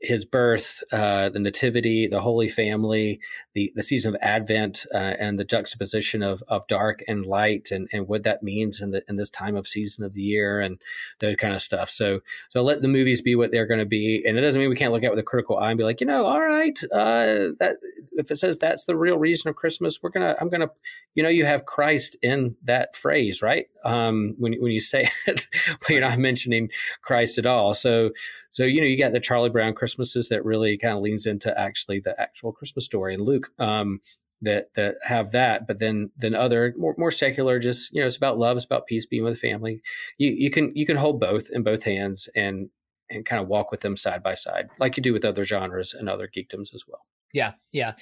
his 0.00 0.24
birth, 0.24 0.82
uh, 0.92 1.28
the 1.28 1.40
nativity, 1.40 2.06
the 2.06 2.20
Holy 2.20 2.48
Family, 2.48 3.20
the, 3.54 3.72
the 3.74 3.82
season 3.82 4.14
of 4.14 4.20
Advent, 4.22 4.86
uh, 4.94 5.14
and 5.18 5.38
the 5.38 5.44
juxtaposition 5.44 6.22
of, 6.22 6.42
of 6.46 6.66
dark 6.68 7.02
and 7.08 7.26
light, 7.26 7.68
and, 7.72 7.88
and 7.92 8.06
what 8.06 8.22
that 8.22 8.42
means 8.42 8.80
in 8.80 8.90
the 8.90 9.02
in 9.08 9.16
this 9.16 9.30
time 9.30 9.56
of 9.56 9.66
season 9.66 10.04
of 10.04 10.14
the 10.14 10.22
year, 10.22 10.60
and 10.60 10.80
that 11.18 11.38
kind 11.38 11.54
of 11.54 11.60
stuff. 11.60 11.90
So 11.90 12.20
so 12.48 12.62
let 12.62 12.80
the 12.80 12.88
movies 12.88 13.22
be 13.22 13.34
what 13.34 13.50
they're 13.50 13.66
going 13.66 13.80
to 13.80 13.86
be, 13.86 14.22
and 14.26 14.38
it 14.38 14.40
doesn't 14.40 14.60
mean 14.60 14.70
we 14.70 14.76
can't 14.76 14.92
look 14.92 15.02
at 15.02 15.06
it 15.06 15.10
with 15.10 15.18
a 15.18 15.24
critical 15.24 15.58
eye 15.58 15.70
and 15.70 15.78
be 15.78 15.84
like, 15.84 16.00
you 16.00 16.06
know, 16.06 16.26
all 16.26 16.40
right, 16.40 16.78
uh, 16.92 17.54
that 17.58 17.78
if 18.12 18.30
it 18.30 18.36
says 18.36 18.58
that's 18.58 18.84
the 18.84 18.96
real 18.96 19.18
reason 19.18 19.48
of 19.48 19.56
Christmas, 19.56 19.98
we're 20.02 20.10
gonna 20.10 20.36
I'm 20.40 20.48
gonna, 20.48 20.70
you 21.14 21.22
know, 21.24 21.28
you 21.28 21.44
have 21.44 21.66
Christ 21.66 22.16
in 22.22 22.56
that 22.62 22.94
phrase, 22.94 23.42
right? 23.42 23.66
Um, 23.84 24.36
when 24.38 24.54
when 24.60 24.70
you 24.70 24.80
say 24.80 25.10
it, 25.26 25.46
but 25.80 25.90
you're 25.90 26.00
not 26.00 26.18
mentioning 26.18 26.70
Christ 27.02 27.38
at 27.38 27.46
all. 27.46 27.74
So 27.74 28.10
so 28.50 28.64
you 28.64 28.80
know 28.80 28.86
you 28.86 28.96
got 28.96 29.12
the 29.12 29.20
Charlie 29.20 29.50
Brown 29.50 29.74
Christmases 29.88 30.28
that 30.28 30.44
really 30.44 30.76
kind 30.76 30.94
of 30.94 31.02
leans 31.02 31.24
into 31.24 31.58
actually 31.58 32.00
the 32.00 32.18
actual 32.20 32.52
Christmas 32.52 32.84
story 32.84 33.14
in 33.14 33.22
Luke. 33.22 33.48
Um, 33.58 34.00
that 34.40 34.72
that 34.74 34.94
have 35.04 35.32
that 35.32 35.66
but 35.66 35.80
then 35.80 36.10
then 36.16 36.34
other 36.34 36.72
more, 36.78 36.94
more 36.96 37.10
secular 37.10 37.58
just 37.58 37.92
you 37.92 38.00
know 38.00 38.06
it's 38.06 38.16
about 38.16 38.38
love 38.38 38.56
it's 38.56 38.64
about 38.64 38.86
peace 38.86 39.04
being 39.04 39.24
with 39.24 39.36
family 39.36 39.82
you 40.16 40.30
you 40.30 40.48
can 40.48 40.70
you 40.76 40.86
can 40.86 40.96
hold 40.96 41.18
both 41.18 41.48
in 41.50 41.64
both 41.64 41.82
hands 41.82 42.28
and 42.36 42.70
and 43.10 43.26
kind 43.26 43.42
of 43.42 43.48
walk 43.48 43.72
with 43.72 43.80
them 43.80 43.96
side 43.96 44.22
by 44.22 44.34
side 44.34 44.68
like 44.78 44.96
you 44.96 45.02
do 45.02 45.12
with 45.12 45.24
other 45.24 45.42
genres 45.42 45.92
and 45.92 46.08
other 46.08 46.28
geekdoms 46.28 46.72
as 46.72 46.84
well 46.86 47.04
yeah 47.32 47.50
yeah 47.72 47.94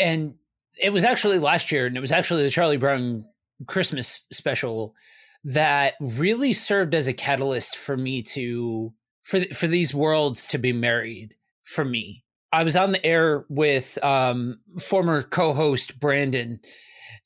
and 0.00 0.34
it 0.76 0.92
was 0.92 1.04
actually 1.04 1.38
last 1.38 1.70
year 1.70 1.86
and 1.86 1.96
it 1.96 2.00
was 2.00 2.10
actually 2.10 2.42
the 2.42 2.50
charlie 2.50 2.76
brown 2.76 3.24
christmas 3.68 4.26
special 4.32 4.96
that 5.44 5.94
really 6.00 6.52
served 6.52 6.92
as 6.92 7.06
a 7.06 7.12
catalyst 7.12 7.76
for 7.76 7.96
me 7.96 8.20
to 8.20 8.92
for 9.28 9.44
for 9.54 9.66
these 9.66 9.94
worlds 9.94 10.46
to 10.46 10.58
be 10.58 10.72
married 10.72 11.34
for 11.62 11.84
me. 11.84 12.24
I 12.50 12.64
was 12.64 12.76
on 12.76 12.92
the 12.92 13.04
air 13.04 13.44
with 13.50 14.02
um, 14.02 14.60
former 14.80 15.22
co-host 15.22 16.00
Brandon, 16.00 16.60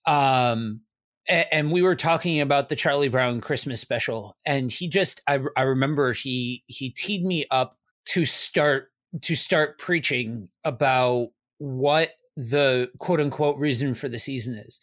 um, 0.05 0.81
and, 1.29 1.47
and, 1.53 1.71
we 1.71 1.81
were 1.81 1.95
talking 1.95 2.41
about 2.41 2.69
the 2.69 2.75
Charlie 2.75 3.09
Brown 3.09 3.41
Christmas 3.41 3.81
special, 3.81 4.37
and 4.45 4.71
he 4.71 4.89
just 4.89 5.23
I, 5.29 5.41
I 5.57 5.63
remember 5.63 6.13
he 6.13 6.65
he 6.67 6.91
teed 6.91 7.25
me 7.25 7.47
up 7.53 7.79
to 8.07 8.25
start 8.25 8.91
to 9.21 9.37
start 9.37 9.79
preaching 9.79 10.49
about 10.65 11.29
what 11.59 12.11
the 12.37 12.91
quote 12.99 13.21
unquote 13.21 13.59
reason 13.59 13.95
for 13.95 14.09
the 14.09 14.19
season 14.19 14.57
is, 14.57 14.81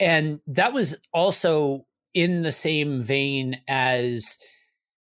and 0.00 0.40
that 0.46 0.72
was 0.72 0.96
also 1.12 1.84
in 2.14 2.42
the 2.42 2.52
same 2.52 3.02
vein 3.02 3.60
as, 3.68 4.38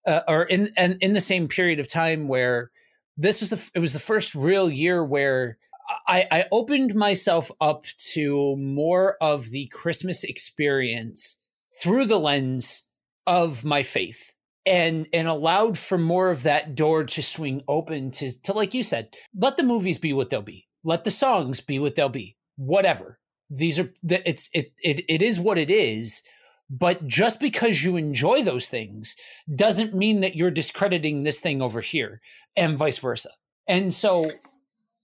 uh, 0.08 0.22
or 0.28 0.44
in 0.44 0.72
and 0.78 0.98
in 1.02 1.14
the 1.14 1.22
same 1.22 1.48
period 1.48 1.80
of 1.80 1.88
time 1.88 2.28
where 2.28 2.72
this 3.18 3.42
was 3.42 3.54
a, 3.54 3.60
it 3.76 3.80
was 3.80 3.94
the 3.94 4.00
first 4.00 4.34
real 4.34 4.70
year 4.70 5.04
where 5.04 5.58
I, 6.08 6.28
I 6.32 6.46
opened 6.52 6.96
myself 6.96 7.52
up 7.62 7.86
to 8.14 8.56
more 8.58 9.18
of 9.22 9.50
the 9.52 9.68
Christmas 9.68 10.24
experience 10.24 11.42
through 11.82 12.06
the 12.06 12.20
lens 12.20 12.88
of 13.26 13.64
my 13.64 13.84
faith 13.84 14.34
and 14.66 15.08
and 15.14 15.28
allowed 15.28 15.78
for 15.78 15.98
more 15.98 16.30
of 16.30 16.44
that 16.44 16.76
door 16.76 17.04
to 17.04 17.24
swing 17.24 17.64
open 17.68 18.12
to 18.12 18.42
to 18.44 18.54
like 18.54 18.74
you 18.74 18.84
said 18.84 19.14
let 19.36 19.58
the 19.58 19.64
movies 19.64 19.98
be 19.98 20.14
what 20.14 20.30
they'll 20.30 20.42
be. 20.42 20.68
Let 20.84 21.04
the 21.04 21.12
songs 21.12 21.60
be 21.60 21.80
what 21.80 21.96
they'll 21.96 22.10
be. 22.10 22.38
Whatever. 22.56 23.20
These 23.50 23.80
are 23.80 23.94
it's 24.08 24.50
it 24.54 24.74
it, 24.82 25.06
it 25.10 25.22
is 25.22 25.40
what 25.40 25.58
it 25.58 25.70
is 25.70 26.22
but 26.70 27.08
just 27.08 27.40
because 27.40 27.84
you 27.84 27.96
enjoy 27.96 28.44
those 28.44 28.70
things 28.70 29.16
doesn't 29.54 29.96
mean 29.96 30.20
that 30.20 30.36
you're 30.36 30.52
discrediting 30.52 31.24
this 31.24 31.40
thing 31.40 31.62
over 31.62 31.82
here 31.82 32.22
and 32.56 32.78
vice 32.78 32.98
versa. 32.98 33.30
And 33.68 33.94
so 33.94 34.30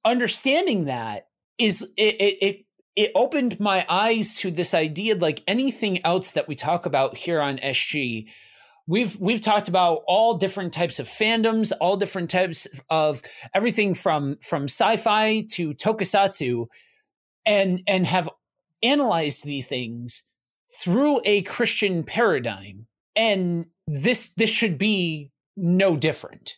understanding 0.03 0.85
that 0.85 1.27
is 1.57 1.83
it, 1.97 2.15
it, 2.19 2.37
it 2.41 2.65
it 2.95 3.11
opened 3.15 3.59
my 3.59 3.85
eyes 3.89 4.35
to 4.35 4.51
this 4.51 4.73
idea 4.73 5.15
like 5.15 5.41
anything 5.47 6.05
else 6.05 6.33
that 6.33 6.47
we 6.47 6.55
talk 6.55 6.85
about 6.85 7.17
here 7.17 7.39
on 7.39 7.57
SG 7.57 8.27
we've 8.87 9.17
we've 9.19 9.41
talked 9.41 9.67
about 9.67 10.01
all 10.07 10.37
different 10.37 10.73
types 10.73 10.99
of 10.99 11.07
fandoms 11.07 11.71
all 11.79 11.97
different 11.97 12.29
types 12.29 12.67
of 12.89 13.21
everything 13.53 13.93
from 13.93 14.37
from 14.41 14.63
sci-fi 14.63 15.45
to 15.49 15.73
tokusatsu 15.73 16.65
and 17.45 17.81
and 17.87 18.05
have 18.05 18.29
analyzed 18.81 19.45
these 19.45 19.67
things 19.67 20.23
through 20.79 21.21
a 21.25 21.41
Christian 21.43 22.03
paradigm. 22.03 22.87
And 23.15 23.67
this 23.87 24.33
this 24.33 24.49
should 24.49 24.77
be 24.77 25.31
no 25.55 25.95
different. 25.95 26.57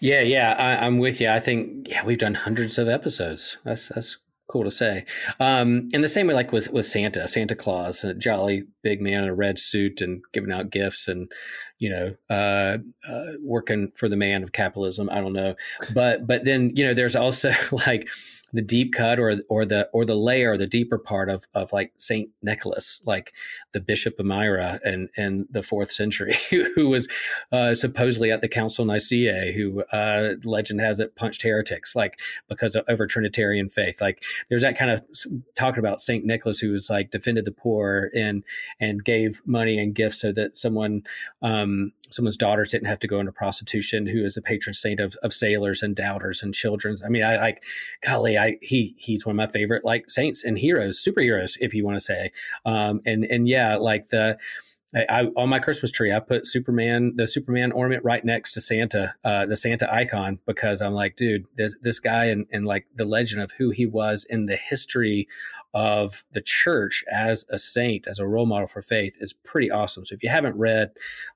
Yeah, 0.00 0.20
yeah, 0.20 0.54
I, 0.58 0.86
am 0.86 0.98
with 0.98 1.20
you. 1.20 1.30
I 1.30 1.40
think 1.40 1.88
yeah, 1.88 2.04
we've 2.04 2.18
done 2.18 2.34
hundreds 2.34 2.78
of 2.78 2.88
episodes. 2.88 3.58
That's 3.64 3.88
that's 3.88 4.18
cool 4.48 4.64
to 4.64 4.70
say. 4.70 5.06
Um, 5.40 5.88
in 5.92 6.02
the 6.02 6.08
same 6.08 6.26
way, 6.26 6.34
like 6.34 6.52
with 6.52 6.70
with 6.72 6.86
Santa, 6.86 7.26
Santa 7.26 7.54
Claus, 7.54 8.04
a 8.04 8.14
jolly 8.14 8.64
big 8.82 9.00
man 9.00 9.24
in 9.24 9.30
a 9.30 9.34
red 9.34 9.58
suit 9.58 10.00
and 10.00 10.22
giving 10.32 10.52
out 10.52 10.70
gifts, 10.70 11.08
and 11.08 11.30
you 11.78 11.90
know, 11.90 12.14
uh, 12.28 12.78
uh, 13.08 13.32
working 13.42 13.90
for 13.96 14.08
the 14.08 14.16
man 14.16 14.42
of 14.42 14.52
capitalism. 14.52 15.08
I 15.10 15.20
don't 15.20 15.32
know, 15.32 15.54
but 15.94 16.26
but 16.26 16.44
then 16.44 16.72
you 16.74 16.84
know, 16.84 16.94
there's 16.94 17.16
also 17.16 17.52
like 17.86 18.08
the 18.52 18.62
deep 18.62 18.92
cut 18.92 19.18
or 19.18 19.36
or 19.48 19.64
the 19.64 19.88
or 19.92 20.04
the 20.04 20.14
layer, 20.14 20.56
the 20.56 20.66
deeper 20.66 20.98
part 20.98 21.28
of 21.28 21.46
of 21.54 21.72
like 21.72 21.92
Saint 21.96 22.30
Nicholas, 22.42 23.00
like 23.06 23.32
the 23.72 23.80
Bishop 23.80 24.18
of 24.18 24.26
Myra 24.26 24.78
and 24.84 25.08
and 25.16 25.46
the 25.50 25.62
fourth 25.62 25.90
century, 25.90 26.34
who 26.74 26.88
was 26.88 27.08
uh, 27.50 27.74
supposedly 27.74 28.30
at 28.30 28.40
the 28.40 28.48
Council 28.48 28.82
of 28.82 28.88
Nicaea, 28.88 29.52
who 29.52 29.82
uh, 29.92 30.34
legend 30.44 30.80
has 30.80 31.00
it 31.00 31.16
punched 31.16 31.42
heretics, 31.42 31.96
like 31.96 32.20
because 32.48 32.74
of 32.74 32.84
over 32.88 33.06
Trinitarian 33.06 33.68
faith. 33.68 34.00
Like 34.00 34.22
there's 34.48 34.62
that 34.62 34.76
kind 34.76 34.90
of 34.90 35.02
talking 35.54 35.80
about 35.80 36.00
Saint 36.00 36.24
Nicholas, 36.24 36.58
who 36.58 36.72
was 36.72 36.90
like 36.90 37.10
defended 37.10 37.44
the 37.44 37.52
poor 37.52 38.10
and 38.14 38.44
and 38.78 39.04
gave 39.04 39.40
money 39.46 39.78
and 39.78 39.94
gifts 39.94 40.20
so 40.20 40.32
that 40.32 40.56
someone 40.56 41.04
um, 41.40 41.92
someone's 42.10 42.36
daughters 42.36 42.70
didn't 42.70 42.86
have 42.86 42.98
to 43.00 43.06
go 43.06 43.18
into 43.18 43.32
prostitution, 43.32 44.06
who 44.06 44.24
is 44.24 44.34
the 44.34 44.42
patron 44.42 44.74
saint 44.74 45.00
of, 45.00 45.16
of 45.22 45.32
sailors 45.32 45.82
and 45.82 45.96
doubters 45.96 46.42
and 46.42 46.54
children's. 46.54 47.02
I 47.02 47.08
mean, 47.08 47.22
I 47.22 47.38
like, 47.38 47.64
golly, 48.04 48.36
I 48.42 48.58
he 48.60 48.94
he's 48.98 49.24
one 49.24 49.34
of 49.34 49.36
my 49.36 49.46
favorite 49.46 49.84
like 49.84 50.10
saints 50.10 50.44
and 50.44 50.58
heroes, 50.58 51.02
superheroes, 51.02 51.56
if 51.60 51.72
you 51.74 51.84
want 51.84 51.96
to 51.96 52.00
say. 52.00 52.32
Um, 52.64 53.00
and 53.06 53.24
and 53.24 53.48
yeah, 53.48 53.76
like 53.76 54.08
the 54.08 54.38
I, 54.94 55.28
on 55.36 55.48
my 55.48 55.58
Christmas 55.58 55.90
tree, 55.90 56.12
I 56.12 56.20
put 56.20 56.46
Superman, 56.46 57.14
the 57.16 57.26
Superman 57.26 57.72
ornament 57.72 58.04
right 58.04 58.22
next 58.22 58.52
to 58.52 58.60
Santa, 58.60 59.14
uh, 59.24 59.46
the 59.46 59.56
Santa 59.56 59.92
icon, 59.92 60.38
because 60.46 60.82
I'm 60.82 60.92
like, 60.92 61.16
dude, 61.16 61.46
this, 61.56 61.74
this 61.80 61.98
guy 61.98 62.26
and, 62.26 62.46
and 62.52 62.66
like 62.66 62.86
the 62.94 63.06
legend 63.06 63.40
of 63.40 63.52
who 63.52 63.70
he 63.70 63.86
was 63.86 64.26
in 64.28 64.44
the 64.44 64.56
history 64.56 65.28
of 65.72 66.26
the 66.32 66.42
church 66.42 67.02
as 67.10 67.46
a 67.48 67.58
saint, 67.58 68.06
as 68.06 68.18
a 68.18 68.26
role 68.26 68.44
model 68.44 68.66
for 68.66 68.82
faith 68.82 69.16
is 69.18 69.32
pretty 69.32 69.70
awesome. 69.70 70.04
So 70.04 70.14
if 70.14 70.22
you 70.22 70.28
haven't 70.28 70.58
read 70.58 70.90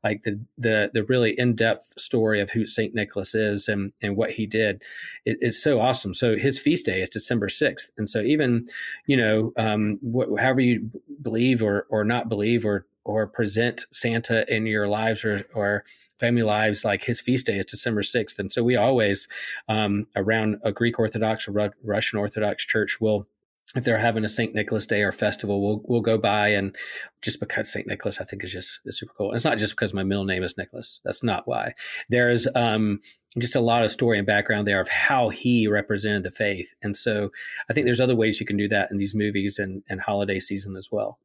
like 0.04 0.22
the, 0.22 0.38
the, 0.58 0.90
the 0.92 1.04
really 1.04 1.38
in-depth 1.38 1.98
story 1.98 2.42
of 2.42 2.50
who 2.50 2.66
Saint 2.66 2.94
Nicholas 2.94 3.34
is 3.34 3.68
and, 3.68 3.94
and 4.02 4.16
what 4.16 4.32
he 4.32 4.46
did, 4.46 4.82
it, 5.25 5.38
it's 5.40 5.62
so 5.62 5.80
awesome. 5.80 6.12
So 6.12 6.36
his 6.36 6.58
feast 6.58 6.84
day 6.84 7.00
is 7.00 7.08
December 7.08 7.48
6th. 7.48 7.90
And 7.96 8.06
so 8.06 8.20
even, 8.20 8.66
you 9.06 9.16
know, 9.16 9.52
um, 9.56 9.98
wh- 10.04 10.38
however 10.38 10.60
you 10.60 10.90
believe 11.22 11.62
or, 11.62 11.86
or 11.88 12.04
not 12.04 12.28
believe 12.28 12.66
or, 12.66 12.84
or 13.06 13.26
present 13.26 13.86
Santa 13.90 14.44
in 14.52 14.66
your 14.66 14.88
lives 14.88 15.25
or, 15.25 15.46
or 15.54 15.84
family 16.18 16.42
lives, 16.42 16.84
like 16.84 17.04
his 17.04 17.20
feast 17.20 17.46
day 17.46 17.58
is 17.58 17.66
December 17.66 18.02
6th. 18.02 18.38
And 18.38 18.50
so 18.50 18.62
we 18.62 18.76
always, 18.76 19.28
um, 19.68 20.06
around 20.16 20.56
a 20.62 20.72
Greek 20.72 20.98
Orthodox 20.98 21.48
or 21.48 21.72
Russian 21.84 22.18
Orthodox 22.18 22.64
church, 22.64 23.00
will 23.00 23.26
if 23.75 23.84
they're 23.84 23.98
having 23.98 24.25
a 24.25 24.28
St. 24.28 24.54
Nicholas 24.54 24.86
Day 24.86 25.02
or 25.02 25.10
festival, 25.10 25.60
we'll 25.60 25.82
we'll 25.84 26.00
go 26.00 26.16
by 26.16 26.48
and 26.48 26.76
just 27.20 27.40
because 27.40 27.70
St. 27.70 27.86
Nicholas, 27.86 28.20
I 28.20 28.25
think 28.25 28.44
is 28.44 28.52
just 28.52 28.80
is 28.84 28.98
super 28.98 29.12
cool. 29.16 29.32
it's 29.32 29.44
not 29.44 29.58
just 29.58 29.75
because 29.75 29.92
my 29.92 30.04
middle 30.04 30.25
name 30.25 30.44
is 30.44 30.56
Nicholas. 30.56 31.00
That's 31.04 31.22
not 31.22 31.48
why. 31.48 31.75
There's 32.08 32.46
um, 32.54 33.00
just 33.38 33.56
a 33.56 33.60
lot 33.60 33.82
of 33.82 33.90
story 33.90 34.18
and 34.18 34.26
background 34.26 34.68
there 34.68 34.80
of 34.80 34.88
how 34.88 35.30
he 35.30 35.66
represented 35.66 36.22
the 36.22 36.30
faith, 36.30 36.75
and 36.80 36.96
so 36.96 37.30
I 37.68 37.72
think 37.72 37.86
there's 37.86 38.00
other 38.00 38.14
ways 38.14 38.38
you 38.38 38.46
can 38.46 38.56
do 38.56 38.68
that 38.68 38.90
in 38.92 38.98
these 38.98 39.16
movies 39.16 39.58
and 39.58 39.82
and 39.88 40.00
holiday 40.00 40.38
season 40.38 40.76
as 40.76 40.88
well. 40.92 41.18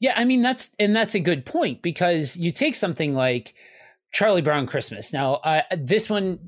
Yeah, 0.00 0.14
I 0.16 0.24
mean 0.24 0.42
that's 0.42 0.74
and 0.78 0.94
that's 0.94 1.14
a 1.14 1.20
good 1.20 1.44
point 1.44 1.82
because 1.82 2.36
you 2.36 2.52
take 2.52 2.74
something 2.74 3.14
like 3.14 3.54
Charlie 4.12 4.42
Brown 4.42 4.66
Christmas. 4.66 5.12
Now, 5.12 5.34
uh, 5.36 5.62
this 5.76 6.10
one, 6.10 6.38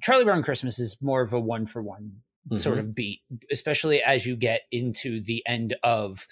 Charlie 0.00 0.24
Brown 0.24 0.42
Christmas 0.42 0.78
is 0.78 0.96
more 1.00 1.22
of 1.22 1.32
a 1.32 1.40
one 1.40 1.66
for 1.66 1.82
one 1.82 2.12
sort 2.54 2.78
mm-hmm. 2.78 2.88
of 2.88 2.94
beat, 2.94 3.20
especially 3.50 4.02
as 4.02 4.26
you 4.26 4.36
get 4.36 4.62
into 4.72 5.20
the 5.20 5.42
end 5.46 5.76
of 5.82 6.26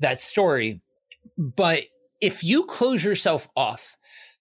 that 0.00 0.20
story. 0.20 0.82
But 1.38 1.84
if 2.20 2.44
you 2.44 2.64
close 2.64 3.04
yourself 3.04 3.48
off 3.56 3.96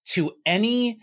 to 0.06 0.34
any 0.46 1.00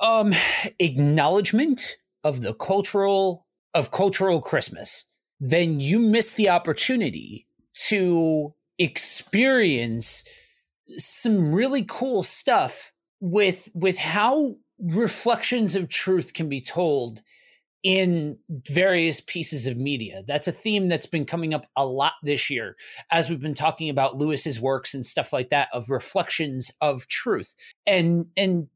um 0.00 0.32
acknowledgement 0.78 1.96
of 2.24 2.40
the 2.42 2.54
cultural 2.54 3.46
of 3.74 3.90
cultural 3.90 4.40
Christmas, 4.40 5.06
then 5.40 5.80
you 5.80 5.98
miss 5.98 6.34
the 6.34 6.48
opportunity 6.48 7.46
to 7.88 8.54
experience 8.82 10.24
some 10.98 11.54
really 11.54 11.84
cool 11.88 12.22
stuff 12.22 12.92
with 13.20 13.68
with 13.74 13.96
how 13.98 14.56
reflections 14.78 15.76
of 15.76 15.88
truth 15.88 16.34
can 16.34 16.48
be 16.48 16.60
told 16.60 17.22
in 17.82 18.38
various 18.68 19.20
pieces 19.20 19.66
of 19.66 19.76
media. 19.76 20.22
That's 20.26 20.46
a 20.46 20.52
theme 20.52 20.88
that's 20.88 21.06
been 21.06 21.24
coming 21.24 21.52
up 21.52 21.66
a 21.76 21.84
lot 21.84 22.12
this 22.22 22.48
year 22.48 22.76
as 23.10 23.28
we've 23.28 23.40
been 23.40 23.54
talking 23.54 23.90
about 23.90 24.16
Lewis's 24.16 24.60
works 24.60 24.94
and 24.94 25.04
stuff 25.04 25.32
like 25.32 25.48
that 25.48 25.68
of 25.72 25.90
reflections 25.90 26.70
of 26.80 27.08
truth. 27.08 27.54
And 27.86 28.26
and 28.36 28.68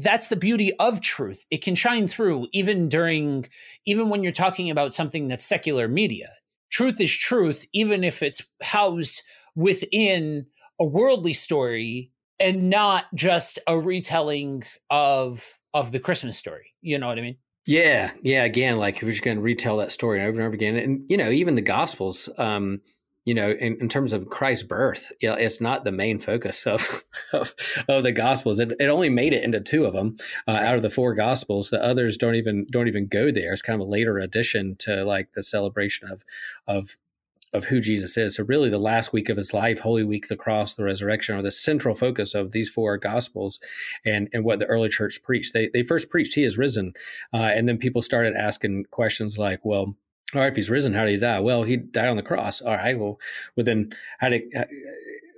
that's 0.00 0.28
the 0.28 0.36
beauty 0.36 0.72
of 0.78 1.00
truth. 1.00 1.44
It 1.50 1.62
can 1.62 1.74
shine 1.74 2.08
through 2.08 2.48
even 2.52 2.88
during 2.88 3.46
even 3.86 4.08
when 4.08 4.22
you're 4.22 4.32
talking 4.32 4.70
about 4.70 4.94
something 4.94 5.28
that's 5.28 5.44
secular 5.44 5.88
media 5.88 6.30
truth 6.72 7.00
is 7.00 7.16
truth, 7.16 7.66
even 7.72 8.02
if 8.02 8.22
it's 8.22 8.42
housed 8.62 9.22
within 9.54 10.46
a 10.80 10.84
worldly 10.84 11.34
story 11.34 12.10
and 12.40 12.68
not 12.70 13.04
just 13.14 13.60
a 13.68 13.78
retelling 13.78 14.64
of 14.90 15.58
of 15.74 15.92
the 15.92 16.00
Christmas 16.00 16.36
story. 16.36 16.72
You 16.80 16.98
know 16.98 17.06
what 17.06 17.18
I 17.18 17.22
mean? 17.22 17.36
Yeah, 17.66 18.10
yeah. 18.22 18.42
Again, 18.42 18.78
like 18.78 18.96
if 18.96 19.02
you're 19.02 19.12
just 19.12 19.22
going 19.22 19.36
to 19.36 19.42
retell 19.42 19.76
that 19.76 19.92
story 19.92 20.20
over 20.20 20.38
and 20.38 20.46
over 20.46 20.54
again, 20.54 20.76
and 20.76 21.02
you 21.08 21.16
know, 21.16 21.30
even 21.30 21.54
the 21.54 21.62
Gospels, 21.62 22.28
um, 22.38 22.80
you 23.24 23.34
know, 23.34 23.50
in, 23.50 23.76
in 23.80 23.88
terms 23.88 24.12
of 24.12 24.28
Christ's 24.30 24.66
birth, 24.66 25.12
you 25.20 25.28
know, 25.28 25.34
it's 25.34 25.60
not 25.60 25.84
the 25.84 25.92
main 25.92 26.18
focus 26.18 26.66
of 26.66 27.04
of, 27.32 27.54
of 27.88 28.02
the 28.02 28.12
Gospels. 28.12 28.58
It, 28.58 28.72
it 28.80 28.86
only 28.86 29.10
made 29.10 29.32
it 29.32 29.44
into 29.44 29.60
two 29.60 29.84
of 29.84 29.92
them 29.92 30.16
uh, 30.48 30.52
out 30.52 30.74
of 30.74 30.82
the 30.82 30.90
four 30.90 31.14
Gospels. 31.14 31.70
The 31.70 31.82
others 31.82 32.16
don't 32.16 32.34
even 32.34 32.66
don't 32.70 32.88
even 32.88 33.06
go 33.06 33.30
there. 33.30 33.52
It's 33.52 33.62
kind 33.62 33.80
of 33.80 33.86
a 33.86 33.90
later 33.90 34.18
addition 34.18 34.76
to 34.80 35.04
like 35.04 35.32
the 35.32 35.42
celebration 35.42 36.08
of 36.10 36.24
of 36.66 36.96
of 37.52 37.66
who 37.66 37.80
Jesus 37.80 38.16
is. 38.16 38.36
So 38.36 38.44
really, 38.44 38.70
the 38.70 38.78
last 38.78 39.12
week 39.12 39.28
of 39.28 39.36
his 39.36 39.52
life, 39.52 39.80
Holy 39.80 40.02
Week, 40.02 40.28
the 40.28 40.36
cross, 40.36 40.74
the 40.74 40.84
resurrection, 40.84 41.36
are 41.36 41.42
the 41.42 41.50
central 41.50 41.94
focus 41.94 42.34
of 42.34 42.52
these 42.52 42.68
four 42.68 42.96
Gospels, 42.96 43.60
and 44.04 44.28
and 44.32 44.44
what 44.44 44.58
the 44.58 44.66
early 44.66 44.88
church 44.88 45.22
preached. 45.22 45.52
They 45.52 45.68
they 45.72 45.82
first 45.82 46.10
preached 46.10 46.34
he 46.34 46.42
is 46.42 46.58
risen, 46.58 46.92
uh, 47.32 47.52
and 47.54 47.68
then 47.68 47.78
people 47.78 48.02
started 48.02 48.34
asking 48.34 48.86
questions 48.90 49.38
like, 49.38 49.64
well 49.64 49.94
all 50.34 50.40
right, 50.40 50.50
if 50.50 50.56
he's 50.56 50.70
risen, 50.70 50.94
how 50.94 51.04
did 51.04 51.12
he 51.12 51.16
die? 51.18 51.40
Well, 51.40 51.62
he 51.62 51.76
died 51.76 52.08
on 52.08 52.16
the 52.16 52.22
cross. 52.22 52.60
All 52.60 52.74
right, 52.74 52.98
well, 52.98 53.18
then 53.56 53.92
how 54.18 54.30
did 54.30 54.42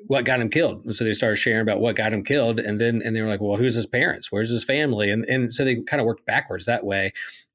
what 0.06 0.24
got 0.24 0.40
him 0.40 0.50
killed? 0.50 0.84
And 0.84 0.94
so 0.94 1.04
they 1.04 1.12
started 1.12 1.36
sharing 1.36 1.62
about 1.62 1.80
what 1.80 1.96
got 1.96 2.12
him 2.12 2.24
killed, 2.24 2.60
and 2.60 2.80
then 2.80 3.02
and 3.04 3.16
they 3.16 3.22
were 3.22 3.28
like, 3.28 3.40
well, 3.40 3.56
who's 3.56 3.74
his 3.74 3.86
parents? 3.86 4.30
Where's 4.30 4.50
his 4.50 4.64
family? 4.64 5.10
And 5.10 5.24
and 5.24 5.52
so 5.52 5.64
they 5.64 5.76
kind 5.76 6.00
of 6.00 6.06
worked 6.06 6.26
backwards 6.26 6.66
that 6.66 6.84
way, 6.84 7.12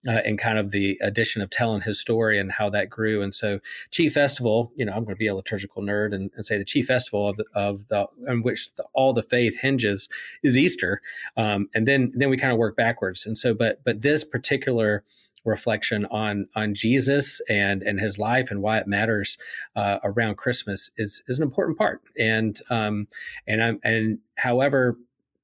uh, 0.08 0.22
in 0.26 0.38
kind 0.38 0.58
of 0.58 0.72
the 0.72 0.98
addition 1.02 1.42
of 1.42 1.50
telling 1.50 1.82
his 1.82 2.00
story 2.00 2.40
and 2.40 2.52
how 2.52 2.70
that 2.70 2.90
grew. 2.90 3.22
And 3.22 3.34
so 3.34 3.60
Chief 3.92 4.14
Festival, 4.14 4.72
you 4.76 4.86
know, 4.86 4.94
I'm 4.94 5.04
going 5.04 5.16
to 5.16 5.20
be 5.20 5.28
a 5.28 5.36
liturgical 5.36 5.84
nerd 5.84 6.14
and, 6.14 6.32
and 6.36 6.46
say 6.46 6.58
the 6.58 6.66
Chief 6.66 6.86
Festival 6.86 7.28
of 7.28 7.38
the, 7.38 7.46
of 7.54 7.88
the 7.88 8.08
in 8.28 8.42
which 8.42 8.74
the, 8.74 8.86
all 8.94 9.14
the 9.14 9.24
faith 9.24 9.60
hinges 9.60 10.08
is 10.42 10.58
Easter, 10.58 11.02
um, 11.38 11.70
and 11.76 11.88
then 11.88 12.12
then 12.14 12.30
we 12.30 12.38
kind 12.38 12.54
of 12.54 12.58
work 12.58 12.76
backwards. 12.76 13.26
And 13.26 13.38
so, 13.38 13.54
but 13.54 13.84
but 13.84 14.02
this 14.02 14.24
particular 14.24 15.04
reflection 15.46 16.06
on 16.06 16.48
on 16.56 16.74
Jesus 16.74 17.42
and 17.50 17.82
and 17.84 18.00
his 18.00 18.18
life 18.18 18.52
and 18.52 18.62
why 18.62 18.78
it 18.78 18.88
matters 18.88 19.38
uh, 19.76 20.00
around 20.04 20.38
Christmas 20.38 20.92
is 20.98 21.22
is 21.28 21.38
an 21.38 21.44
important 21.44 21.78
part. 21.78 22.02
And 22.18 22.60
um, 22.70 23.08
and 23.48 23.64
I'm 23.64 23.80
and 23.84 24.20
however 24.38 24.98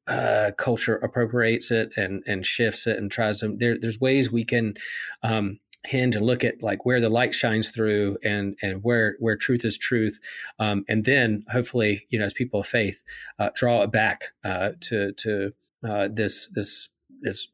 uh, 0.08 0.52
culture 0.58 0.98
appropriates 0.98 1.72
it 1.72 1.94
and 1.98 2.24
and 2.28 2.46
shifts 2.46 2.88
it 2.88 2.98
and 2.98 3.12
tries 3.12 3.40
to 3.40 3.56
there, 3.58 3.78
there's 3.80 4.00
ways 4.00 4.32
we 4.32 4.44
can 4.44 4.76
um, 5.24 5.60
hinge 5.86 6.16
and 6.16 6.26
look 6.26 6.44
at 6.44 6.62
like 6.62 6.86
where 6.86 7.00
the 7.00 7.10
light 7.10 7.34
shines 7.34 7.70
through 7.70 8.18
and 8.24 8.58
and 8.62 8.84
where 8.84 9.16
where 9.20 9.36
truth 9.36 9.64
is 9.64 9.78
truth 9.78 10.20
um, 10.60 10.84
and 10.88 11.06
then 11.06 11.44
hopefully 11.52 12.06
you 12.10 12.20
know 12.20 12.26
as 12.26 12.34
people 12.34 12.60
of 12.60 12.68
faith 12.68 13.04
uh, 13.40 13.50
draw 13.56 13.84
it 13.84 13.92
back 13.92 14.26
uh, 14.44 14.72
to 14.80 15.12
to 15.14 15.54
uh, 15.88 16.08
this 16.12 16.48
this 16.48 16.90
this 17.22 17.48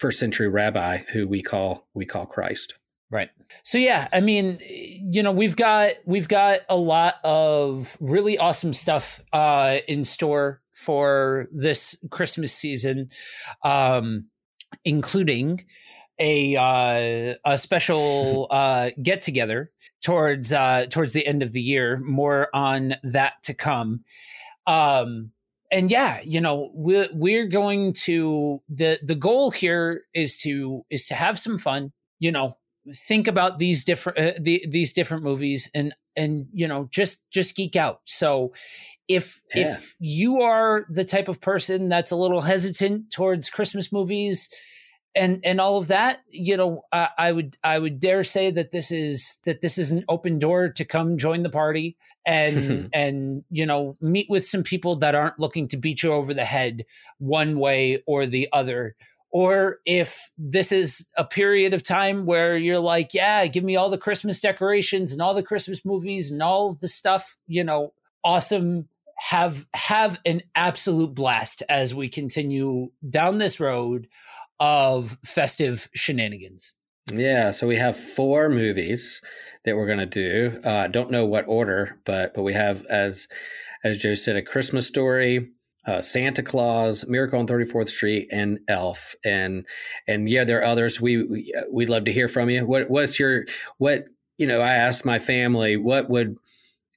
first 0.00 0.18
century 0.18 0.48
rabbi 0.48 0.98
who 1.12 1.28
we 1.28 1.42
call 1.42 1.86
we 1.94 2.06
call 2.06 2.26
Christ. 2.26 2.78
Right. 3.10 3.28
So 3.64 3.76
yeah, 3.76 4.08
I 4.12 4.20
mean, 4.20 4.58
you 4.62 5.22
know, 5.22 5.32
we've 5.32 5.56
got 5.56 5.94
we've 6.06 6.28
got 6.28 6.60
a 6.68 6.76
lot 6.76 7.16
of 7.22 7.96
really 8.00 8.38
awesome 8.38 8.72
stuff 8.72 9.20
uh, 9.32 9.78
in 9.86 10.04
store 10.04 10.62
for 10.72 11.48
this 11.52 11.96
Christmas 12.10 12.54
season, 12.54 13.10
um, 13.64 14.26
including 14.84 15.64
a 16.20 16.56
uh, 16.56 17.34
a 17.44 17.58
special 17.58 18.46
uh, 18.50 18.90
get 19.02 19.20
together 19.20 19.72
towards 20.02 20.52
uh, 20.52 20.86
towards 20.88 21.12
the 21.12 21.26
end 21.26 21.42
of 21.42 21.50
the 21.52 21.62
year. 21.62 21.98
More 21.98 22.48
on 22.54 22.94
that 23.02 23.42
to 23.42 23.54
come. 23.54 24.04
Um, 24.68 25.32
and 25.70 25.90
yeah, 25.90 26.20
you 26.24 26.40
know, 26.40 26.70
we're 26.74 27.08
we're 27.12 27.46
going 27.46 27.92
to 28.04 28.60
the 28.68 28.98
the 29.02 29.14
goal 29.14 29.50
here 29.50 30.02
is 30.14 30.36
to 30.38 30.84
is 30.90 31.06
to 31.06 31.14
have 31.14 31.38
some 31.38 31.58
fun. 31.58 31.92
You 32.18 32.32
know, 32.32 32.56
think 33.06 33.28
about 33.28 33.58
these 33.58 33.84
different 33.84 34.18
uh, 34.18 34.32
the, 34.40 34.64
these 34.68 34.92
different 34.92 35.22
movies 35.22 35.70
and 35.74 35.94
and 36.16 36.46
you 36.52 36.66
know 36.66 36.88
just 36.90 37.30
just 37.30 37.56
geek 37.56 37.76
out. 37.76 38.00
So 38.04 38.52
if 39.08 39.40
yeah. 39.54 39.74
if 39.74 39.96
you 40.00 40.42
are 40.42 40.86
the 40.88 41.04
type 41.04 41.28
of 41.28 41.40
person 41.40 41.88
that's 41.88 42.10
a 42.10 42.16
little 42.16 42.42
hesitant 42.42 43.12
towards 43.12 43.50
Christmas 43.50 43.92
movies, 43.92 44.48
and 45.14 45.40
and 45.44 45.60
all 45.60 45.76
of 45.78 45.88
that 45.88 46.20
you 46.30 46.56
know 46.56 46.82
I, 46.92 47.08
I, 47.18 47.32
would 47.32 47.56
i 47.64 47.78
would 47.78 47.98
dare 47.98 48.22
say 48.22 48.50
that 48.50 48.70
this 48.70 48.90
is 48.90 49.38
that 49.44 49.60
this 49.60 49.76
is 49.76 49.90
an 49.90 50.04
open 50.08 50.38
door 50.38 50.68
to 50.68 50.84
come 50.84 51.18
join 51.18 51.42
the 51.42 51.50
party 51.50 51.96
and 52.24 52.90
and 52.94 53.44
you 53.50 53.66
know 53.66 53.96
meet 54.00 54.28
with 54.28 54.46
some 54.46 54.62
people 54.62 54.96
that 54.96 55.14
aren't 55.14 55.40
looking 55.40 55.68
to 55.68 55.76
beat 55.76 56.02
you 56.02 56.12
over 56.12 56.32
the 56.32 56.44
head 56.44 56.84
one 57.18 57.58
way 57.58 58.02
or 58.06 58.26
the 58.26 58.48
other. 58.52 58.96
Or 59.32 59.78
if 59.86 60.30
this 60.36 60.72
is 60.72 61.08
a 61.16 61.24
period 61.24 61.72
of 61.72 61.84
time 61.84 62.26
where 62.26 62.56
you're 62.56 62.80
like 62.80 63.14
yeah 63.14 63.46
give 63.46 63.62
me 63.62 63.76
all 63.76 63.88
the 63.88 63.98
christmas 63.98 64.40
decorations 64.40 65.12
and 65.12 65.22
all 65.22 65.34
the 65.34 65.42
christmas 65.42 65.84
movies 65.84 66.32
and 66.32 66.42
all 66.42 66.74
the 66.74 66.88
stuff 66.88 67.36
you 67.46 67.62
know 67.62 67.92
awesome. 68.24 68.88
Have 69.28 69.66
have 69.74 70.18
an 70.24 70.42
absolute 70.54 71.14
blast 71.14 71.62
as 71.68 71.94
we 71.94 72.08
continue 72.08 72.90
down 73.06 73.36
this 73.36 73.60
road 73.60 74.08
of 74.60 75.18
festive 75.24 75.88
shenanigans. 75.94 76.74
Yeah, 77.12 77.50
so 77.50 77.66
we 77.66 77.76
have 77.76 77.96
four 77.96 78.48
movies 78.48 79.20
that 79.64 79.76
we're 79.76 79.86
going 79.86 79.98
to 79.98 80.06
do. 80.06 80.60
Uh, 80.62 80.86
don't 80.86 81.10
know 81.10 81.26
what 81.26 81.48
order, 81.48 81.98
but 82.04 82.34
but 82.34 82.42
we 82.42 82.52
have 82.52 82.84
as 82.86 83.26
as 83.82 83.98
Joe 83.98 84.14
said, 84.14 84.36
a 84.36 84.42
Christmas 84.42 84.86
story, 84.86 85.50
uh, 85.86 86.02
Santa 86.02 86.42
Claus, 86.42 87.06
Miracle 87.08 87.40
on 87.40 87.46
34th 87.46 87.88
Street, 87.88 88.28
and 88.30 88.60
Elf. 88.68 89.14
And 89.24 89.66
and 90.06 90.28
yeah, 90.28 90.44
there 90.44 90.60
are 90.60 90.64
others. 90.64 91.00
We, 91.00 91.24
we 91.24 91.54
we'd 91.72 91.88
love 91.88 92.04
to 92.04 92.12
hear 92.12 92.28
from 92.28 92.50
you. 92.50 92.66
What 92.66 92.90
what's 92.90 93.18
your 93.18 93.46
what 93.78 94.04
you 94.38 94.46
know? 94.46 94.60
I 94.60 94.74
asked 94.74 95.04
my 95.04 95.18
family 95.18 95.76
what 95.76 96.10
would 96.10 96.36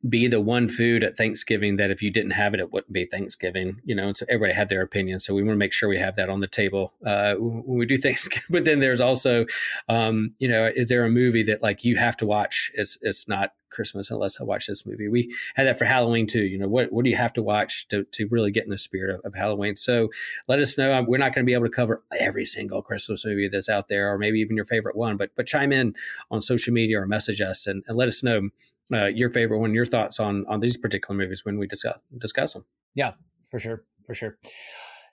be 0.07 0.27
the 0.27 0.41
one 0.41 0.67
food 0.67 1.03
at 1.03 1.15
Thanksgiving 1.15 1.77
that 1.77 1.91
if 1.91 2.01
you 2.01 2.11
didn't 2.11 2.31
have 2.31 2.53
it, 2.53 2.59
it 2.59 2.71
wouldn't 2.71 2.91
be 2.91 3.05
Thanksgiving. 3.05 3.79
You 3.85 3.95
know, 3.95 4.07
and 4.07 4.17
so 4.17 4.25
everybody 4.27 4.53
had 4.53 4.69
their 4.69 4.81
opinion. 4.81 5.19
So 5.19 5.33
we 5.33 5.43
want 5.43 5.53
to 5.53 5.59
make 5.59 5.73
sure 5.73 5.89
we 5.89 5.99
have 5.99 6.15
that 6.15 6.29
on 6.29 6.39
the 6.39 6.47
table 6.47 6.93
uh, 7.05 7.35
when 7.35 7.77
we 7.77 7.85
do 7.85 7.97
Thanksgiving. 8.03 8.43
But 8.49 8.65
then 8.65 8.79
there's 8.79 9.01
also, 9.01 9.45
um, 9.87 10.33
you 10.39 10.47
know, 10.47 10.69
is 10.73 10.89
there 10.89 11.05
a 11.05 11.09
movie 11.09 11.43
that 11.43 11.61
like 11.61 11.83
you 11.83 11.95
have 11.97 12.17
to 12.17 12.25
watch? 12.25 12.71
It's 12.75 12.97
it's 13.01 13.27
not 13.27 13.53
Christmas 13.73 14.11
unless 14.11 14.39
I 14.39 14.43
watch 14.43 14.67
this 14.67 14.85
movie. 14.85 15.07
We 15.09 15.33
had 15.55 15.67
that 15.67 15.77
for 15.77 15.85
Halloween 15.85 16.27
too. 16.27 16.43
You 16.43 16.57
know, 16.57 16.67
what 16.67 16.91
what 16.93 17.03
do 17.03 17.09
you 17.09 17.17
have 17.17 17.33
to 17.33 17.43
watch 17.43 17.87
to, 17.89 18.03
to 18.03 18.27
really 18.27 18.51
get 18.51 18.63
in 18.63 18.69
the 18.69 18.77
spirit 18.77 19.15
of, 19.15 19.21
of 19.25 19.35
Halloween? 19.35 19.75
So 19.75 20.09
let 20.47 20.59
us 20.59 20.77
know. 20.77 21.03
We're 21.05 21.17
not 21.17 21.33
going 21.33 21.45
to 21.45 21.49
be 21.49 21.53
able 21.53 21.65
to 21.65 21.71
cover 21.71 22.03
every 22.19 22.45
single 22.45 22.81
Christmas 22.81 23.25
movie 23.25 23.47
that's 23.47 23.69
out 23.69 23.87
there, 23.87 24.13
or 24.13 24.17
maybe 24.17 24.39
even 24.39 24.55
your 24.55 24.65
favorite 24.65 24.95
one. 24.95 25.17
But 25.17 25.31
but 25.35 25.47
chime 25.47 25.73
in 25.73 25.95
on 26.31 26.41
social 26.41 26.73
media 26.73 27.01
or 27.01 27.07
message 27.07 27.41
us 27.41 27.67
and, 27.67 27.83
and 27.87 27.97
let 27.97 28.07
us 28.07 28.23
know 28.23 28.49
uh, 28.93 29.05
your 29.07 29.29
favorite 29.29 29.59
one, 29.59 29.73
your 29.73 29.85
thoughts 29.85 30.19
on 30.19 30.45
on 30.47 30.59
these 30.59 30.77
particular 30.77 31.17
movies 31.17 31.45
when 31.45 31.57
we 31.57 31.67
discuss 31.67 31.97
discuss 32.17 32.53
them. 32.53 32.65
Yeah, 32.95 33.13
for 33.49 33.59
sure, 33.59 33.83
for 34.05 34.13
sure. 34.13 34.37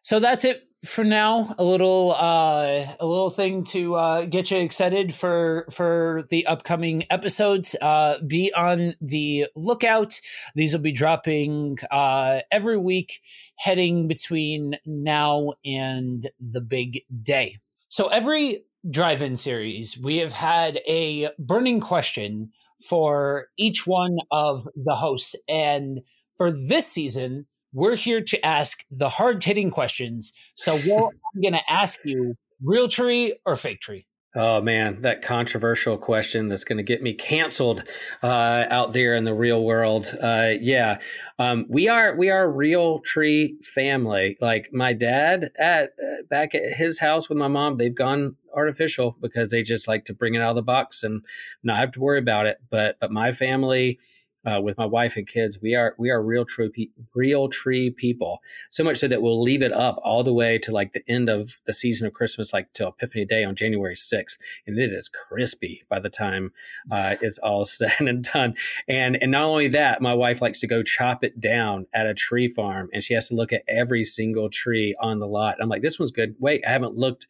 So 0.02 0.18
that's 0.18 0.44
it 0.44 0.62
for 0.84 1.04
now. 1.04 1.54
A 1.58 1.64
little 1.64 2.14
uh, 2.16 2.86
a 2.98 3.06
little 3.06 3.30
thing 3.30 3.64
to 3.64 3.96
uh, 3.96 4.24
get 4.24 4.50
you 4.50 4.58
excited 4.58 5.14
for 5.14 5.66
for 5.70 6.24
the 6.30 6.46
upcoming 6.46 7.04
episodes. 7.10 7.76
Uh, 7.80 8.16
be 8.26 8.52
on 8.54 8.94
the 9.00 9.46
lookout. 9.54 10.20
These 10.54 10.72
will 10.72 10.80
be 10.80 10.92
dropping 10.92 11.78
uh, 11.90 12.40
every 12.50 12.78
week, 12.78 13.20
heading 13.56 14.08
between 14.08 14.76
now 14.86 15.52
and 15.64 16.30
the 16.40 16.62
big 16.62 17.02
day. 17.22 17.58
So 17.88 18.08
every 18.08 18.64
drive-in 18.88 19.36
series, 19.36 19.98
we 19.98 20.18
have 20.18 20.32
had 20.32 20.80
a 20.88 21.28
burning 21.38 21.80
question 21.80 22.52
for 22.80 23.46
each 23.56 23.86
one 23.86 24.18
of 24.30 24.68
the 24.76 24.94
hosts. 24.94 25.36
And 25.48 26.00
for 26.36 26.50
this 26.50 26.86
season, 26.86 27.46
we're 27.72 27.96
here 27.96 28.20
to 28.20 28.44
ask 28.44 28.84
the 28.90 29.08
hard 29.08 29.42
hitting 29.44 29.70
questions. 29.70 30.32
So, 30.54 30.76
what 30.86 31.14
I'm 31.34 31.40
going 31.40 31.54
to 31.54 31.70
ask 31.70 32.00
you 32.04 32.34
real 32.62 32.88
tree 32.88 33.36
or 33.46 33.56
fake 33.56 33.80
tree? 33.80 34.06
Oh 34.36 34.60
man, 34.60 35.02
that 35.02 35.22
controversial 35.22 35.98
question 35.98 36.46
that's 36.46 36.62
going 36.62 36.76
to 36.76 36.84
get 36.84 37.02
me 37.02 37.14
canceled 37.14 37.82
uh, 38.22 38.64
out 38.70 38.92
there 38.92 39.16
in 39.16 39.24
the 39.24 39.34
real 39.34 39.64
world. 39.64 40.08
Uh, 40.22 40.52
yeah, 40.60 40.98
um, 41.40 41.66
we 41.68 41.88
are 41.88 42.14
we 42.16 42.30
are 42.30 42.48
real 42.48 43.00
tree 43.00 43.56
family. 43.64 44.36
Like 44.40 44.68
my 44.72 44.92
dad 44.92 45.50
at 45.58 45.94
uh, 46.00 46.22
back 46.28 46.54
at 46.54 46.74
his 46.74 47.00
house 47.00 47.28
with 47.28 47.38
my 47.38 47.48
mom, 47.48 47.76
they've 47.76 47.94
gone 47.94 48.36
artificial 48.54 49.16
because 49.20 49.50
they 49.50 49.62
just 49.62 49.88
like 49.88 50.04
to 50.06 50.14
bring 50.14 50.34
it 50.34 50.42
out 50.42 50.50
of 50.50 50.56
the 50.56 50.62
box 50.62 51.02
and 51.02 51.24
not 51.62 51.78
have 51.78 51.92
to 51.92 52.00
worry 52.00 52.18
about 52.18 52.46
it. 52.46 52.58
But 52.70 52.96
but 53.00 53.10
my 53.10 53.32
family 53.32 53.98
uh, 54.46 54.60
with 54.62 54.78
my 54.78 54.86
wife 54.86 55.16
and 55.16 55.26
kids, 55.26 55.58
we 55.60 55.74
are 55.74 55.94
we 55.98 56.10
are 56.10 56.22
real 56.22 56.44
true 56.44 56.70
pe- 56.70 56.88
real 57.14 57.48
tree 57.48 57.90
people. 57.90 58.40
So 58.70 58.82
much 58.82 58.96
so 58.96 59.08
that 59.08 59.20
we'll 59.20 59.40
leave 59.40 59.62
it 59.62 59.72
up 59.72 60.00
all 60.02 60.22
the 60.22 60.32
way 60.32 60.58
to 60.58 60.72
like 60.72 60.92
the 60.92 61.02
end 61.08 61.28
of 61.28 61.60
the 61.66 61.72
season 61.72 62.06
of 62.06 62.14
Christmas, 62.14 62.52
like 62.52 62.72
till 62.72 62.88
Epiphany 62.88 63.26
Day 63.26 63.44
on 63.44 63.54
January 63.54 63.94
sixth, 63.94 64.40
and 64.66 64.78
it 64.78 64.92
is 64.92 65.08
crispy 65.08 65.82
by 65.88 66.00
the 66.00 66.08
time 66.08 66.52
uh, 66.90 67.16
it's 67.20 67.38
all 67.38 67.64
said 67.66 67.92
and 68.00 68.24
done. 68.24 68.54
And 68.88 69.18
and 69.20 69.30
not 69.30 69.44
only 69.44 69.68
that, 69.68 70.00
my 70.00 70.14
wife 70.14 70.40
likes 70.40 70.60
to 70.60 70.66
go 70.66 70.82
chop 70.82 71.22
it 71.22 71.38
down 71.38 71.86
at 71.92 72.06
a 72.06 72.14
tree 72.14 72.48
farm, 72.48 72.88
and 72.94 73.02
she 73.02 73.14
has 73.14 73.28
to 73.28 73.34
look 73.34 73.52
at 73.52 73.62
every 73.68 74.04
single 74.04 74.48
tree 74.48 74.96
on 75.00 75.18
the 75.18 75.28
lot. 75.28 75.56
I'm 75.60 75.68
like, 75.68 75.82
this 75.82 75.98
one's 75.98 76.12
good. 76.12 76.34
Wait, 76.38 76.64
I 76.66 76.70
haven't 76.70 76.96
looked 76.96 77.26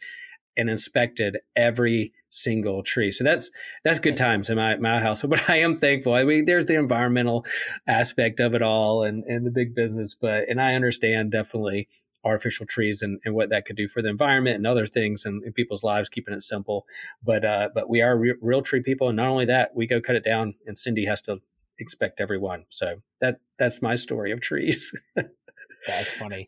and 0.56 0.68
inspected 0.68 1.38
every 1.56 2.12
single 2.28 2.82
tree. 2.82 3.10
So 3.10 3.24
that's 3.24 3.50
that's 3.84 3.98
good 3.98 4.16
times 4.16 4.50
in 4.50 4.56
my 4.56 4.76
my 4.76 5.00
house. 5.00 5.22
But 5.28 5.48
I 5.48 5.60
am 5.60 5.78
thankful. 5.78 6.14
I 6.14 6.24
mean, 6.24 6.44
there's 6.44 6.66
the 6.66 6.78
environmental 6.78 7.44
aspect 7.86 8.40
of 8.40 8.54
it 8.54 8.62
all 8.62 9.02
and 9.04 9.24
and 9.24 9.46
the 9.46 9.50
big 9.50 9.74
business, 9.74 10.14
but 10.14 10.48
and 10.48 10.60
I 10.60 10.74
understand 10.74 11.32
definitely 11.32 11.88
artificial 12.24 12.66
trees 12.66 13.02
and, 13.02 13.18
and 13.24 13.34
what 13.34 13.48
that 13.50 13.64
could 13.64 13.76
do 13.76 13.88
for 13.88 14.02
the 14.02 14.08
environment 14.08 14.56
and 14.56 14.66
other 14.66 14.86
things 14.86 15.24
and 15.24 15.42
in 15.44 15.52
people's 15.52 15.82
lives, 15.82 16.08
keeping 16.08 16.34
it 16.34 16.42
simple. 16.42 16.86
But 17.22 17.44
uh, 17.44 17.70
but 17.74 17.88
we 17.88 18.02
are 18.02 18.16
re- 18.16 18.34
real 18.40 18.62
tree 18.62 18.82
people, 18.82 19.08
and 19.08 19.16
not 19.16 19.28
only 19.28 19.46
that, 19.46 19.74
we 19.74 19.86
go 19.86 20.00
cut 20.00 20.16
it 20.16 20.24
down, 20.24 20.54
and 20.66 20.76
Cindy 20.76 21.06
has 21.06 21.22
to 21.22 21.38
expect 21.78 22.20
everyone. 22.20 22.64
So 22.68 23.02
that 23.20 23.40
that's 23.58 23.82
my 23.82 23.94
story 23.94 24.32
of 24.32 24.40
trees. 24.40 24.92
that's 25.86 26.12
funny. 26.12 26.46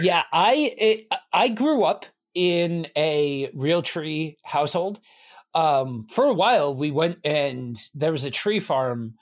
Yeah, 0.00 0.24
I 0.32 0.74
it, 0.78 1.06
I 1.32 1.48
grew 1.48 1.84
up 1.84 2.06
in 2.34 2.86
a 2.96 3.50
real 3.54 3.82
tree 3.82 4.38
household. 4.44 5.00
Um, 5.54 6.06
for 6.10 6.24
a 6.24 6.34
while, 6.34 6.74
we 6.74 6.90
went 6.90 7.18
and 7.24 7.76
there 7.94 8.12
was 8.12 8.24
a 8.24 8.30
tree 8.30 8.60
farm 8.60 9.14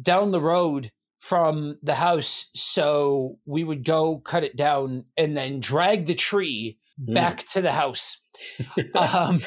down 0.00 0.30
the 0.30 0.40
road 0.40 0.90
from 1.18 1.78
the 1.82 1.94
house. 1.94 2.46
So 2.54 3.38
we 3.44 3.62
would 3.62 3.84
go 3.84 4.18
cut 4.18 4.42
it 4.42 4.56
down 4.56 5.04
and 5.16 5.36
then 5.36 5.60
drag 5.60 6.06
the 6.06 6.14
tree 6.14 6.78
mm. 7.00 7.14
back 7.14 7.44
to 7.48 7.60
the 7.60 7.72
house. 7.72 8.20
um, 8.94 9.40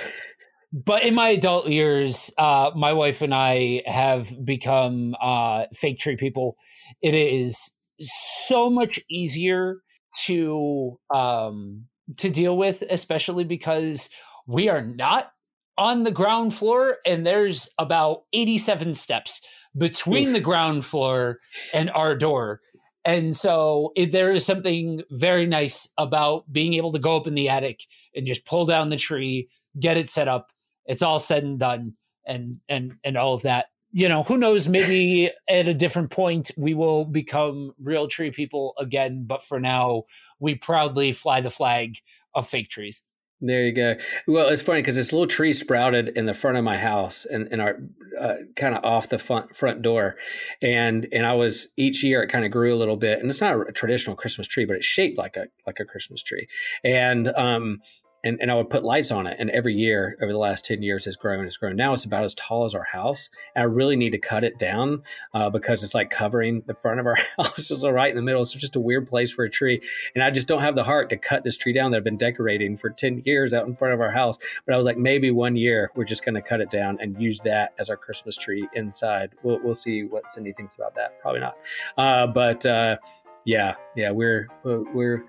but 0.71 1.03
in 1.03 1.15
my 1.15 1.29
adult 1.29 1.67
years, 1.67 2.31
uh, 2.37 2.71
my 2.75 2.93
wife 2.93 3.21
and 3.21 3.33
I 3.33 3.83
have 3.85 4.33
become 4.43 5.15
uh, 5.21 5.65
fake 5.73 5.99
tree 5.99 6.15
people. 6.15 6.55
It 7.01 7.13
is 7.13 7.77
so 7.99 8.69
much 8.69 8.99
easier 9.09 9.77
to 10.25 10.99
um, 11.13 11.85
to 12.17 12.29
deal 12.29 12.57
with, 12.57 12.83
especially 12.89 13.43
because 13.43 14.09
we 14.47 14.69
are 14.69 14.81
not 14.81 15.31
on 15.77 16.03
the 16.03 16.11
ground 16.11 16.53
floor 16.53 16.97
and 17.05 17.25
there's 17.25 17.69
about 17.77 18.23
87 18.33 18.93
steps 18.93 19.41
between 19.77 20.29
Oof. 20.29 20.33
the 20.35 20.39
ground 20.39 20.85
floor 20.85 21.39
and 21.73 21.89
our 21.91 22.15
door. 22.15 22.61
And 23.05 23.35
so 23.35 23.91
it, 23.95 24.11
there 24.11 24.31
is 24.31 24.45
something 24.45 25.01
very 25.11 25.45
nice 25.45 25.89
about 25.97 26.51
being 26.51 26.75
able 26.75 26.91
to 26.93 26.99
go 26.99 27.17
up 27.17 27.27
in 27.27 27.35
the 27.35 27.49
attic 27.49 27.81
and 28.15 28.25
just 28.25 28.45
pull 28.45 28.65
down 28.65 28.89
the 28.89 28.95
tree, 28.95 29.49
get 29.79 29.97
it 29.97 30.09
set 30.09 30.27
up. 30.27 30.51
It's 30.85 31.01
all 31.01 31.19
said 31.19 31.43
and 31.43 31.59
done 31.59 31.93
and 32.25 32.59
and 32.69 32.93
and 33.03 33.17
all 33.17 33.33
of 33.33 33.41
that. 33.41 33.67
You 33.95 34.09
know, 34.09 34.23
who 34.23 34.37
knows, 34.37 34.67
maybe 34.67 35.29
at 35.47 35.67
a 35.67 35.73
different 35.73 36.09
point 36.09 36.49
we 36.57 36.73
will 36.73 37.05
become 37.05 37.73
real 37.79 38.07
tree 38.07 38.31
people 38.31 38.73
again, 38.79 39.25
but 39.27 39.43
for 39.43 39.59
now 39.59 40.03
we 40.39 40.55
proudly 40.55 41.11
fly 41.11 41.41
the 41.41 41.51
flag 41.51 41.97
of 42.33 42.49
fake 42.49 42.69
trees. 42.69 43.03
There 43.39 43.65
you 43.65 43.73
go. 43.73 43.95
Well, 44.25 44.47
it's 44.47 44.61
funny 44.61 44.81
because 44.81 44.95
this 44.95 45.11
little 45.11 45.27
tree 45.27 45.51
sprouted 45.51 46.09
in 46.17 46.25
the 46.25 46.33
front 46.33 46.57
of 46.57 46.63
my 46.63 46.77
house 46.77 47.25
and 47.25 47.47
in, 47.47 47.53
in, 47.53 47.59
our 47.59 47.77
uh, 48.19 48.35
kind 48.55 48.73
of 48.73 48.85
off 48.85 49.09
the 49.09 49.17
front 49.17 49.55
front 49.55 49.81
door, 49.81 50.15
and 50.61 51.05
and 51.11 51.25
I 51.25 51.33
was 51.33 51.67
each 51.75 52.05
year 52.05 52.23
it 52.23 52.29
kind 52.29 52.45
of 52.45 52.51
grew 52.51 52.73
a 52.73 52.77
little 52.77 52.95
bit, 52.95 53.19
and 53.19 53.29
it's 53.29 53.41
not 53.41 53.67
a 53.67 53.73
traditional 53.73 54.15
Christmas 54.15 54.47
tree, 54.47 54.63
but 54.63 54.77
it's 54.77 54.85
shaped 54.85 55.17
like 55.17 55.35
a 55.35 55.47
like 55.67 55.81
a 55.81 55.85
Christmas 55.85 56.23
tree, 56.23 56.47
and 56.85 57.27
um 57.35 57.79
and, 58.23 58.37
and 58.41 58.49
I 58.49 58.55
would 58.55 58.69
put 58.69 58.83
lights 58.83 59.11
on 59.11 59.27
it. 59.27 59.35
And 59.39 59.49
every 59.49 59.73
year 59.73 60.17
over 60.21 60.31
the 60.31 60.37
last 60.37 60.65
10 60.65 60.81
years 60.81 61.05
has 61.05 61.15
grown, 61.15 61.45
it's 61.45 61.57
grown. 61.57 61.75
Now 61.75 61.93
it's 61.93 62.05
about 62.05 62.23
as 62.23 62.33
tall 62.35 62.65
as 62.65 62.73
our 62.73 62.83
house. 62.83 63.29
And 63.55 63.63
I 63.63 63.65
really 63.65 63.95
need 63.95 64.11
to 64.11 64.17
cut 64.17 64.43
it 64.43 64.57
down 64.57 65.03
uh, 65.33 65.49
because 65.49 65.83
it's 65.83 65.93
like 65.93 66.09
covering 66.09 66.63
the 66.65 66.73
front 66.73 66.99
of 66.99 67.05
our 67.05 67.17
house, 67.37 67.67
just 67.67 67.83
right 67.83 68.09
in 68.09 68.15
the 68.15 68.21
middle. 68.21 68.41
It's 68.41 68.53
just 68.53 68.75
a 68.75 68.79
weird 68.79 69.07
place 69.07 69.31
for 69.31 69.43
a 69.43 69.49
tree. 69.49 69.81
And 70.15 70.23
I 70.23 70.31
just 70.31 70.47
don't 70.47 70.61
have 70.61 70.75
the 70.75 70.83
heart 70.83 71.09
to 71.09 71.17
cut 71.17 71.43
this 71.43 71.57
tree 71.57 71.73
down 71.73 71.91
that 71.91 71.97
I've 71.97 72.03
been 72.03 72.17
decorating 72.17 72.77
for 72.77 72.89
10 72.89 73.23
years 73.25 73.53
out 73.53 73.67
in 73.67 73.75
front 73.75 73.93
of 73.93 73.99
our 73.99 74.11
house. 74.11 74.37
But 74.65 74.73
I 74.73 74.77
was 74.77 74.85
like, 74.85 74.97
maybe 74.97 75.31
one 75.31 75.55
year 75.55 75.91
we're 75.95 76.05
just 76.05 76.23
going 76.23 76.35
to 76.35 76.41
cut 76.41 76.61
it 76.61 76.69
down 76.69 76.99
and 77.01 77.21
use 77.21 77.39
that 77.41 77.73
as 77.77 77.89
our 77.89 77.97
Christmas 77.97 78.37
tree 78.37 78.67
inside. 78.73 79.31
We'll, 79.43 79.59
we'll 79.61 79.73
see 79.73 80.03
what 80.03 80.29
Cindy 80.29 80.53
thinks 80.53 80.75
about 80.75 80.95
that. 80.95 81.19
Probably 81.21 81.41
not. 81.41 81.57
Uh, 81.97 82.27
but 82.27 82.65
uh, 82.65 82.97
yeah, 83.43 83.75
yeah, 83.95 84.11
we're, 84.11 84.47
we're, 84.63 85.25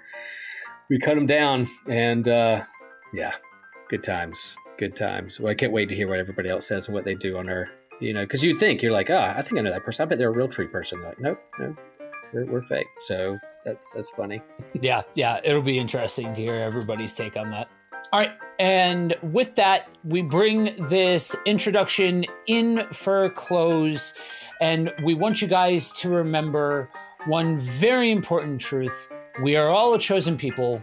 we 0.89 0.99
cut 0.99 1.15
them 1.15 1.27
down 1.27 1.67
and, 1.89 2.29
uh, 2.29 2.63
yeah, 3.15 3.33
good 3.89 4.03
times, 4.03 4.57
good 4.77 4.97
times. 4.97 5.39
Well, 5.39 5.51
I 5.51 5.55
can't 5.55 5.73
wait 5.73 5.89
to 5.89 5.95
hear 5.95 6.09
what 6.09 6.19
everybody 6.19 6.49
else 6.49 6.67
says 6.67 6.89
and 6.89 6.95
what 6.95 7.05
they 7.05 7.15
do 7.15 7.39
on 7.39 7.47
her. 7.47 7.71
You 8.01 8.13
know, 8.13 8.25
because 8.25 8.43
you 8.43 8.59
think 8.59 8.83
you're 8.83 8.93
like, 8.93 9.09
ah, 9.09 9.35
oh, 9.35 9.39
I 9.39 9.43
think 9.43 9.59
I 9.59 9.63
know 9.63 9.71
that 9.71 9.85
person. 9.85 10.03
I 10.03 10.07
bet 10.07 10.19
they're 10.19 10.29
a 10.29 10.33
real 10.33 10.49
tree 10.49 10.67
person. 10.67 11.01
Like, 11.01 11.21
nope, 11.21 11.41
no, 11.61 11.77
we're, 12.33 12.45
we're 12.47 12.63
fake. 12.63 12.89
So 13.01 13.39
that's 13.65 13.91
that's 13.91 14.11
funny. 14.11 14.43
yeah, 14.81 15.03
yeah, 15.15 15.41
it'll 15.45 15.63
be 15.63 15.79
interesting 15.79 16.35
to 16.35 16.41
hear 16.41 16.57
everybody's 16.57 17.15
take 17.15 17.37
on 17.37 17.51
that. 17.53 17.69
All 18.13 18.21
right, 18.21 18.33
and 18.59 19.17
with 19.23 19.55
that, 19.55 19.89
we 20.05 20.23
bring 20.23 20.75
this 20.89 21.37
introduction 21.47 22.27
in 22.47 22.87
for 22.93 23.31
close, 23.31 24.15
and 24.61 24.93
we 25.05 25.15
want 25.15 25.41
you 25.41 25.49
guys 25.49 25.93
to 25.93 26.11
remember 26.11 26.91
one 27.27 27.59
very 27.59 28.11
important 28.11 28.61
truth: 28.61 29.09
we 29.41 29.55
are 29.55 29.69
all 29.69 29.95
a 29.95 30.01
chosen 30.01 30.37
people 30.37 30.83